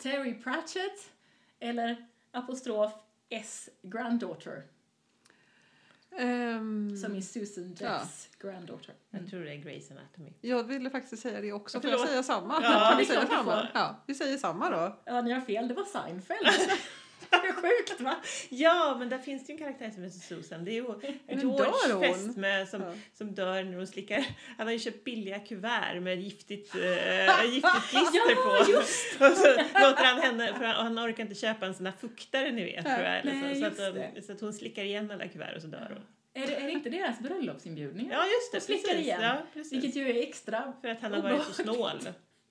Terry 0.02 0.42
Pratchett 0.42 1.10
eller 1.60 2.06
apostrof 2.30 2.92
S 3.28 3.68
granddaughter, 3.82 4.62
Ehm, 6.18 6.96
som 6.96 7.16
är 7.16 7.20
Susan 7.20 7.74
Deaths 7.74 8.28
granddaughter. 8.38 8.94
Jag 9.10 9.30
tror 9.30 9.40
det 9.40 9.50
är 9.50 9.56
Grey's 9.56 9.92
Anatomy. 9.92 10.32
jag 10.40 10.64
ville 10.64 10.90
faktiskt 10.90 11.22
säga 11.22 11.40
det 11.40 11.52
också. 11.52 11.80
Får 11.80 11.90
jag 11.90 12.08
säga 12.08 12.22
samma? 12.22 12.62
Ja, 12.62 12.94
vi 12.98 13.04
du 13.04 13.26
samma? 13.26 13.68
Ja, 13.74 13.96
vi 14.06 14.14
säger 14.14 14.38
samma 14.38 14.70
då. 14.70 14.98
Ja, 15.04 15.20
ni 15.22 15.32
har 15.32 15.40
fel. 15.40 15.68
Det 15.68 15.74
var 15.74 15.84
Seinfeld. 15.84 16.46
är 17.36 17.52
sjukt, 17.52 18.00
va? 18.00 18.16
Ja, 18.48 18.96
men 18.98 19.08
där 19.08 19.18
finns 19.18 19.46
det 19.46 19.52
ju 19.52 19.54
en 19.54 19.58
karaktär 19.64 19.90
som 19.90 20.02
heter 20.02 20.18
Susan. 20.18 20.64
Det 20.64 20.70
är 20.70 20.74
ju 20.74 20.84
George 21.28 22.12
fästmö 22.14 22.66
som, 22.66 22.82
Ja. 22.82 22.92
som 23.14 23.34
dör 23.34 23.64
när 23.64 23.76
hon 23.76 23.86
slickar. 23.86 24.24
Han 24.58 24.66
har 24.66 24.72
ju 24.72 24.78
köpt 24.78 25.04
billiga 25.04 25.38
kuvert 25.38 26.00
med 26.00 26.20
giftigt, 26.20 26.74
äh, 26.74 27.44
giftigt 27.54 27.88
klister 27.90 28.20
Ja, 28.30 28.64
på. 28.64 28.70
just 28.72 29.20
Och 29.20 29.36
så 29.36 29.46
låter 29.80 30.04
han 30.04 30.18
henne, 30.20 30.54
för 30.54 30.64
han, 30.64 30.96
han 30.96 30.98
orkar 31.10 31.22
inte 31.22 31.34
köpa 31.34 31.66
en 31.66 31.74
sån 31.74 31.86
här 31.86 31.92
fuktare 32.00 32.50
ni 32.50 32.64
vet. 32.64 32.84
Nej, 32.84 32.94
tror 32.96 33.06
jag, 33.08 33.18
eller 33.20 33.32
nej, 33.32 33.60
så, 33.60 33.66
att, 33.66 33.76
de- 34.14 34.22
så 34.22 34.32
att 34.32 34.40
hon 34.40 34.52
slickar 34.52 34.84
igen 34.84 35.10
alla 35.10 35.28
kuvert 35.28 35.56
och 35.56 35.62
så 35.62 35.68
dör 35.68 35.90
hon. 35.94 36.06
Är 36.42 36.46
det, 36.46 36.54
är 36.56 36.64
det 36.64 36.70
inte 36.70 36.90
deras 36.90 37.18
bröllopsinbjudningar? 37.20 38.12
Ja, 38.12 38.24
just 38.26 38.52
det. 38.52 38.56
Och 38.56 38.62
slickar 38.62 38.88
precis. 38.88 39.06
igen. 39.06 39.22
Ja, 39.22 39.36
precis. 39.54 39.72
Vilket 39.72 39.96
ju 39.96 40.10
är 40.10 40.22
extra... 40.22 40.72
För 40.80 40.88
att 40.88 41.00
han 41.00 41.12
har 41.12 41.22
varit 41.22 41.44
så 41.44 41.52
snål. 41.52 41.98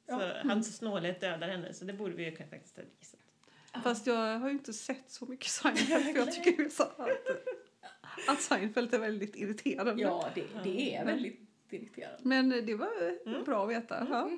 Ja. 0.08 0.20
Så 0.20 0.48
hans 0.48 0.78
snålhet 0.78 1.22
dödar 1.22 1.48
henne, 1.50 1.74
så 1.74 1.86
det 1.86 1.94
borde 1.94 2.14
vi 2.16 2.24
ju 2.26 2.36
faktiskt 2.36 2.78
ha 2.78 2.84
gissat. 3.00 3.20
Fast 3.84 4.08
jag 4.08 4.40
har 4.40 4.48
ju 4.48 4.54
inte 4.54 4.74
sett 4.74 5.12
så 5.12 5.26
mycket 5.26 5.48
Seinfeld 5.48 6.04
för 6.06 6.16
jag 6.16 6.32
tycker 6.32 6.64
ju 6.64 6.70
så 6.70 6.84
att, 6.84 7.10
att 8.28 8.42
Seinfeld 8.42 8.94
är 8.94 9.00
väldigt 9.00 9.36
irriterande. 9.36 10.02
Ja, 10.02 10.30
det, 10.36 10.44
det 10.64 10.96
är 10.96 11.06
väldigt 11.06 11.40
irriterande. 11.70 12.18
Men 12.24 12.50
det 12.50 12.76
var 12.76 13.18
Mm. 13.26 13.44
bra 13.44 13.64
att 13.64 13.70
veta. 13.70 14.08
Ja. 14.10 14.30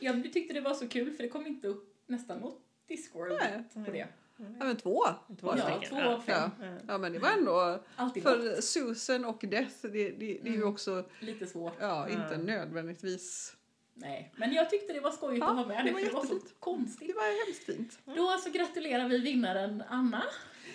Jag 0.00 0.32
tyckte 0.32 0.54
det 0.54 0.60
var 0.60 0.74
så 0.74 0.88
kul 0.88 1.12
för 1.16 1.22
det 1.22 1.28
kom 1.28 1.46
inte 1.46 1.68
upp 1.68 1.96
nästan 2.06 2.38
något 2.38 2.62
Discord 2.88 3.28
Nej. 3.28 3.64
på 3.86 3.90
det. 3.92 3.98
ja, 4.36 4.44
men 4.64 4.76
två. 4.76 5.02
Två. 5.40 5.54
Ja, 5.56 5.70
stycken. 5.78 5.88
två 6.04 6.10
av 6.10 6.20
fem. 6.20 6.50
Ja. 6.60 6.66
Ja. 6.66 6.76
Ja, 6.88 6.98
men 6.98 7.12
det 7.12 7.18
var 7.18 7.30
ändå... 7.30 7.80
Alltid. 7.96 8.22
För 8.22 8.60
Susan 8.60 9.24
och 9.24 9.38
Death, 9.48 9.74
det, 9.82 9.88
det, 9.88 10.10
det 10.18 10.40
är 10.40 10.46
ju 10.46 10.54
Mm. 10.56 10.68
också 10.68 11.04
Lite 11.20 11.46
svårt. 11.46 11.72
ja, 11.80 12.08
inte 12.08 12.34
Mm. 12.34 12.46
nödvändigtvis... 12.46 13.55
Nej, 13.98 14.32
men 14.36 14.52
jag 14.52 14.70
tyckte 14.70 14.92
det 14.92 15.00
var 15.00 15.10
skojigt 15.10 15.40
Ja, 15.40 15.50
att 15.50 15.56
ha 15.56 15.66
med 15.66 15.76
det 15.84 15.90
det 15.90 15.92
var 15.94 16.00
det 16.00 16.10
var 16.12 16.24
så 16.24 16.40
konstigt. 16.60 17.08
Det 17.08 17.14
var 17.14 17.46
hemskt 17.46 17.64
fint. 17.64 17.98
Då 18.16 18.38
så 18.38 18.50
gratulerar 18.50 19.08
vi 19.08 19.18
vinnaren 19.18 19.82
Anna 19.88 20.22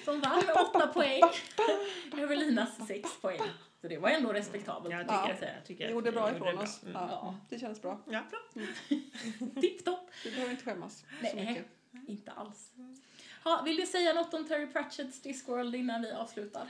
som 0.06 0.20
vann 0.20 0.46
med 0.46 0.56
åtta 0.66 0.88
poäng 0.88 1.22
över 2.22 2.36
Linas 2.36 2.88
sex 2.88 3.10
poäng. 3.22 3.40
Så 3.82 3.88
det 3.88 3.98
var 3.98 4.10
ändå 4.10 4.34
respektabelt. 4.34 4.92
Jag 4.94 5.02
tycker, 5.02 5.30
jag 5.30 5.38
säga. 5.40 5.56
jag 5.56 5.66
tycker 5.66 5.84
Vi 5.84 5.86
att 5.88 5.92
gjorde 5.92 6.12
bra 6.12 6.32
ifrån 6.32 6.56
det 6.56 6.64
oss. 6.64 6.84
Mm. 6.84 6.94
Ja, 6.94 7.08
Ja. 7.12 7.36
det 7.50 7.60
känns 7.60 7.82
bra. 7.82 8.02
Ja. 8.10 8.24
Tipptopp. 9.62 10.10
Vi 10.26 10.32
behöver 10.32 10.52
inte 10.52 10.64
skämmas 10.64 11.00
så 11.00 11.06
Nej, 11.36 11.46
mycket. 11.92 12.10
inte 12.10 12.32
alls. 12.32 12.72
Ha, 13.44 13.62
vill 13.62 13.76
du 13.76 13.86
säga 13.86 14.14
något 14.14 14.34
om 14.34 14.48
Terry 14.48 14.68
Pratchetts 14.68 15.22
Discworld 15.22 15.76
innan 15.76 16.02
vi 16.02 16.12
avslutar? 16.12 16.68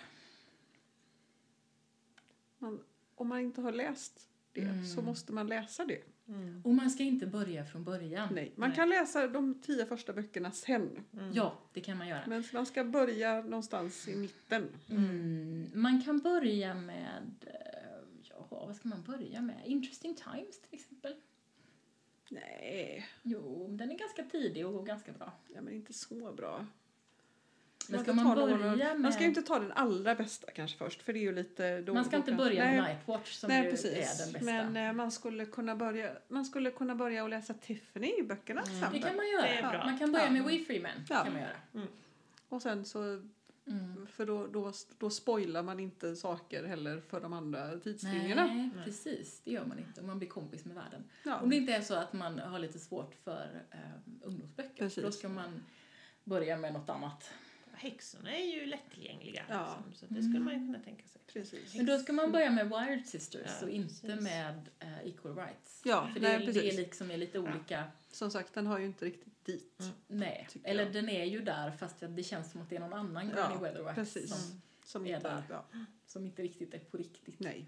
Man, 2.58 2.84
om 3.16 3.28
man 3.28 3.40
inte 3.40 3.62
har 3.62 3.72
läst 3.72 4.28
det 4.54 4.62
Mm. 4.62 4.86
så 4.86 5.02
måste 5.02 5.34
man 5.34 5.48
läsa 5.48 5.86
det. 5.86 6.02
Mm. 6.32 6.62
Och 6.66 6.74
man 6.74 6.90
ska 6.92 7.04
inte 7.04 7.28
börja 7.28 7.66
från 7.66 7.84
början. 7.84 8.30
Nej, 8.34 8.52
man 8.56 8.70
Nej. 8.70 8.76
kan 8.76 8.90
läsa 8.90 9.28
de 9.28 9.62
tio 9.62 9.86
första 9.86 10.14
böckerna 10.14 10.52
sen. 10.52 11.04
Mm. 11.14 11.32
Ja, 11.34 11.58
det 11.74 11.82
kan 11.82 11.98
man 11.98 12.08
göra. 12.08 12.22
Men 12.28 12.44
man 12.54 12.66
ska 12.66 12.84
börja 12.84 13.42
någonstans 13.42 14.08
i 14.08 14.16
mitten. 14.16 14.68
Mm, 14.90 15.72
man 15.74 16.02
kan 16.02 16.20
börja 16.20 16.74
med, 16.74 17.32
eh, 17.42 18.00
ja, 18.22 18.46
vad 18.50 18.76
ska 18.76 18.88
man 18.90 19.04
börja 19.04 19.42
med? 19.42 19.62
Interesting 19.66 20.16
Times 20.16 20.60
till 20.60 20.80
exempel. 20.80 21.16
Nej, 22.30 23.08
Jo, 23.24 23.68
den 23.72 23.92
är 23.92 23.98
ganska 23.98 24.24
tidig 24.24 24.68
och 24.68 24.86
ganska 24.86 25.12
bra. 25.12 25.32
ja, 25.56 25.62
men 25.62 25.74
inte 25.74 25.94
så 25.94 26.34
bra. 26.34 26.66
Men 27.92 28.00
ska 28.04 28.14
ska 28.14 28.24
man 28.24 28.36
ta 28.36 28.46
någon- 28.46 28.60
börja 28.60 28.76
med... 28.76 29.00
Man 29.00 29.14
ska 29.14 29.22
ju 29.22 29.28
inte 29.28 29.42
ta 29.42 29.60
den 29.60 29.72
allra 29.72 30.16
bästa 30.16 30.52
kanske 30.52 30.78
först, 30.78 31.02
för 31.02 31.14
det 31.14 31.20
är 31.20 31.22
ju 31.22 31.32
lite... 31.36 31.82
Då, 31.82 31.94
man 31.94 32.06
ska 32.06 32.18
inte 32.18 32.32
börja 32.32 32.66
med 32.66 32.84
Nightwatch 32.84 33.32
som 33.34 33.48
Nej, 33.50 33.64
ju 33.66 33.72
precis. 33.72 33.92
är 33.94 34.24
den 34.26 34.34
bästa. 34.34 34.46
Men 34.46 34.78
eh, 34.78 34.94
man 34.94 35.12
skulle 35.12 35.46
kunna 35.46 35.76
börja, 35.76 36.12
man 36.28 36.46
skulle 36.46 36.72
kunna 36.72 36.96
börja 36.96 37.24
och 37.24 37.30
läsa 37.30 37.54
Tiffany-böckerna 37.54 38.62
till 38.64 38.72
det 38.74 38.78
exempel. 38.80 39.02
kan 39.04 39.16
man 39.16 39.26
Det 39.26 39.56
göra. 39.62 39.86
Man 39.86 40.00
kan 40.00 40.12
börja 40.12 40.26
Ja. 40.26 40.32
med 40.32 40.44
We 40.44 40.60
Free 40.66 40.80
Men. 40.82 41.06
Ja. 41.10 41.24
Kan 41.24 41.34
man 41.34 41.42
göra. 41.42 41.88
Och 42.50 42.62
sen 42.62 42.86
så, 42.86 43.22
Mm. 43.68 44.08
för 44.08 44.26
då, 44.26 44.48
då, 44.48 44.72
då 44.98 45.10
spoilar 45.10 45.64
man 45.64 45.80
inte 45.80 46.16
saker 46.16 46.64
heller 46.64 47.02
för 47.10 47.22
de 47.22 47.34
andra 47.34 47.78
tidslinjerna. 47.80 48.46
Nej, 48.46 48.70
precis. 48.86 49.42
Det 49.44 49.52
gör 49.52 49.66
man 49.66 49.80
inte 49.80 50.02
om 50.02 50.08
man 50.08 50.18
blir 50.20 50.30
kompis 50.30 50.66
med 50.66 50.76
världen. 50.76 51.04
Ja. 51.24 51.40
Om 51.40 51.50
det 51.50 51.56
inte 51.56 51.74
är 51.74 51.82
så 51.82 51.94
att 51.96 52.14
man 52.14 52.40
har 52.40 52.60
lite 52.60 52.80
svårt 52.80 53.16
för 53.24 53.62
eh, 53.72 53.78
ungdomsböcker. 54.22 54.76
Precis. 54.84 55.04
Då 55.04 55.12
ska 55.12 55.30
man 55.30 55.64
börja 56.24 56.58
med 56.58 56.74
något 56.74 56.90
annat. 56.90 57.32
Häxorna 57.82 58.36
är 58.38 58.46
ju 58.60 58.66
lättillgängliga. 58.66 59.44
Ja. 59.50 59.84
Liksom, 59.90 60.08
så 60.08 60.14
det 60.14 60.22
skulle 60.24 60.40
man 60.40 60.54
ju 60.54 60.60
kunna 60.60 60.80
tänka 60.80 61.08
sig. 61.08 61.22
Precis. 61.34 61.76
Men 61.76 61.86
då 61.86 62.00
ska 62.00 62.14
man 62.14 62.32
börja 62.32 62.52
med 62.52 62.70
Wired 62.70 63.08
Sisters 63.08 63.48
Ja, 63.60 63.66
och 63.66 63.70
inte 63.72 64.02
precis. 64.02 64.22
med 64.22 64.70
eh, 64.80 65.08
Equal 65.08 65.36
Rights. 65.36 65.82
Ja, 65.86 66.10
För 66.14 66.20
det, 66.20 66.28
nej, 66.28 66.40
det 66.40 66.46
precis. 66.46 66.74
är 66.74 66.78
liksom 66.78 67.12
är 67.12 67.18
lite 67.18 67.40
olika. 67.40 67.84
Som 68.12 68.32
sagt, 68.32 68.54
den 68.54 68.68
har 68.68 68.80
ju 68.80 68.86
inte 68.86 69.06
riktigt 69.06 69.46
dit. 69.46 69.80
Mm. 69.80 69.92
Nej, 70.08 70.48
eller 70.64 70.84
jag. 70.84 70.94
den 70.94 71.10
är 71.10 71.26
ju 71.26 71.42
där 71.42 71.72
fast 71.72 71.96
det 72.10 72.24
känns 72.24 72.52
som 72.52 72.62
att 72.62 72.70
det 72.70 72.76
är 72.76 72.80
någon 72.80 72.94
annan 72.94 73.30
Ja, 73.30 73.36
Granny 73.36 73.62
Weatherwax 73.62 74.14
som, 74.14 74.62
Som 74.86 75.06
är 75.06 75.16
inte, 75.16 75.30
där. 75.30 75.44
ja, 75.50 75.66
som 76.08 76.26
inte 76.26 76.42
riktigt 76.42 76.74
är 76.74 76.80
på 76.80 76.98
riktigt. 76.98 77.40
nej. 77.40 77.66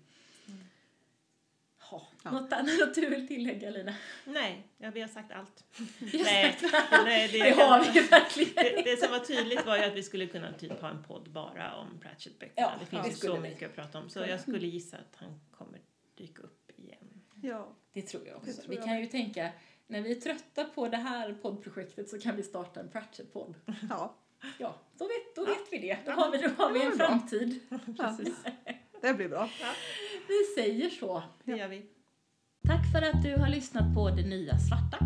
Ha. 1.89 2.07
Ja. 2.23 2.31
Något 2.31 2.53
annat 2.53 2.95
du 2.95 3.09
vill 3.09 3.27
tillägga 3.27 3.69
Lina? 3.69 3.93
Nej, 4.25 4.67
ja, 4.77 4.91
vi 4.93 5.01
har 5.01 5.07
sagt 5.07 5.31
allt. 5.31 5.63
har 5.99 6.23
Nej, 6.23 6.57
nej 7.05 7.27
det, 7.31 7.37
Det 7.43 7.51
har 7.51 7.93
vi 7.93 7.99
verkligen. 7.99 8.53
det, 8.55 8.81
det 8.91 8.97
som 8.97 9.11
var 9.11 9.19
tydligt 9.19 9.65
var 9.65 9.77
ju 9.77 9.83
att 9.83 9.93
vi 9.93 10.03
skulle 10.03 10.27
kunna 10.27 10.53
typ 10.53 10.81
ha 10.81 10.89
en 10.89 11.03
podd 11.03 11.29
bara 11.31 11.75
om 11.75 11.99
Pratchett-böckerna. 11.99 12.51
Ja, 12.55 12.71
det 12.79 12.85
ja, 12.97 13.03
finns 13.03 13.19
det 13.21 13.27
ju 13.27 13.31
så 13.33 13.41
vi. 13.41 13.49
mycket 13.49 13.69
att 13.69 13.75
prata 13.75 13.99
om. 13.99 14.09
Så 14.09 14.19
jag 14.19 14.39
skulle 14.39 14.67
gissa 14.67 14.97
att 14.97 15.15
han 15.15 15.39
kommer 15.51 15.79
dyka 16.17 16.41
upp 16.41 16.71
igen. 16.75 17.21
Ja, 17.41 17.75
Det 17.93 18.01
tror 18.01 18.27
jag 18.27 18.37
också. 18.37 18.53
Tror 18.53 18.69
vi 18.69 18.75
jag 18.75 18.85
kan 18.85 18.99
ju 18.99 19.05
tänka, 19.05 19.51
när 19.87 20.01
vi 20.01 20.11
är 20.11 20.21
trötta 20.21 20.63
på 20.63 20.87
det 20.87 20.97
här 20.97 21.33
poddprojektet 21.33 22.09
så 22.09 22.19
kan 22.19 22.35
vi 22.35 22.43
starta 22.43 22.79
en 22.79 22.89
Pratchett-podd. 22.89 23.55
ja. 23.89 24.15
Ja, 24.59 24.75
då 24.97 25.05
vet, 25.07 25.35
då 25.35 25.45
vet 25.45 25.67
vi 25.71 25.77
det. 25.77 25.97
Då 26.05 26.11
har 26.11 26.31
vi, 26.31 26.37
då 26.37 26.49
har 26.63 26.71
vi 26.71 26.81
en 26.83 26.91
framtid. 26.97 27.59
ja. 27.97 28.17
Det 29.01 29.13
blir 29.13 29.29
bra. 29.29 29.49
Vi 30.27 30.43
säger 30.61 30.89
så. 30.89 31.23
Det 31.43 31.51
gör 31.51 31.67
vi. 31.67 31.85
Tack 32.67 32.91
för 32.91 33.01
att 33.01 33.23
du 33.23 33.35
har 33.35 33.47
lyssnat 33.49 33.93
på 33.93 34.09
Det 34.09 34.23
Nya 34.23 34.57
Svarta. 34.57 34.97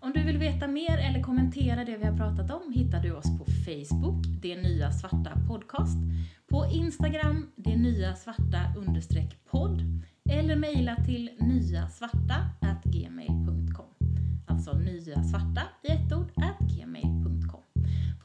Om 0.00 0.12
du 0.12 0.22
vill 0.22 0.38
veta 0.38 0.68
mer 0.68 0.98
eller 0.98 1.22
kommentera 1.22 1.84
det 1.84 1.96
vi 1.96 2.04
har 2.04 2.16
pratat 2.16 2.50
om 2.50 2.72
hittar 2.72 3.00
du 3.02 3.12
oss 3.12 3.38
på 3.38 3.44
Facebook, 3.44 4.26
Det 4.42 4.56
Nya 4.56 4.92
Svarta 4.92 5.32
Podcast, 5.48 5.98
på 6.46 6.66
Instagram, 6.72 7.50
Det 7.56 7.76
Nya 7.76 8.16
Svarta 8.16 8.74
understreck 8.76 9.44
podd 9.50 10.02
eller 10.30 10.56
mejla 10.56 10.96
till 10.96 11.30
nyasvarta@gmail.com. 11.38 13.94
Alltså 14.46 14.72
nyasvarta 14.72 15.62
i 15.82 15.92
ett 15.92 16.12
ord 16.12 16.32
gmail.com 16.32 16.61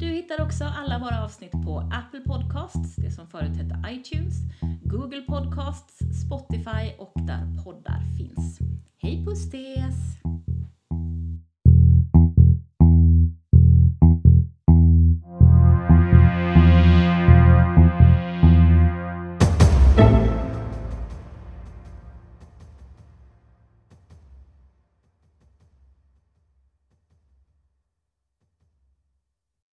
Du 0.00 0.06
hittar 0.06 0.44
också 0.44 0.64
alla 0.64 0.98
våra 0.98 1.24
avsnitt 1.24 1.52
på 1.52 1.78
Apple 1.78 2.20
Podcasts, 2.20 2.96
det 2.96 3.10
som 3.10 3.26
förut 3.26 3.56
hette 3.56 3.82
iTunes, 3.90 4.34
Google 4.84 5.22
Podcasts, 5.22 5.98
Spotify 6.26 6.92
och 6.98 7.12
där 7.14 7.62
poddar 7.64 8.02
finns. 8.18 8.58
Hej 8.98 9.24
pusstes! 9.24 9.94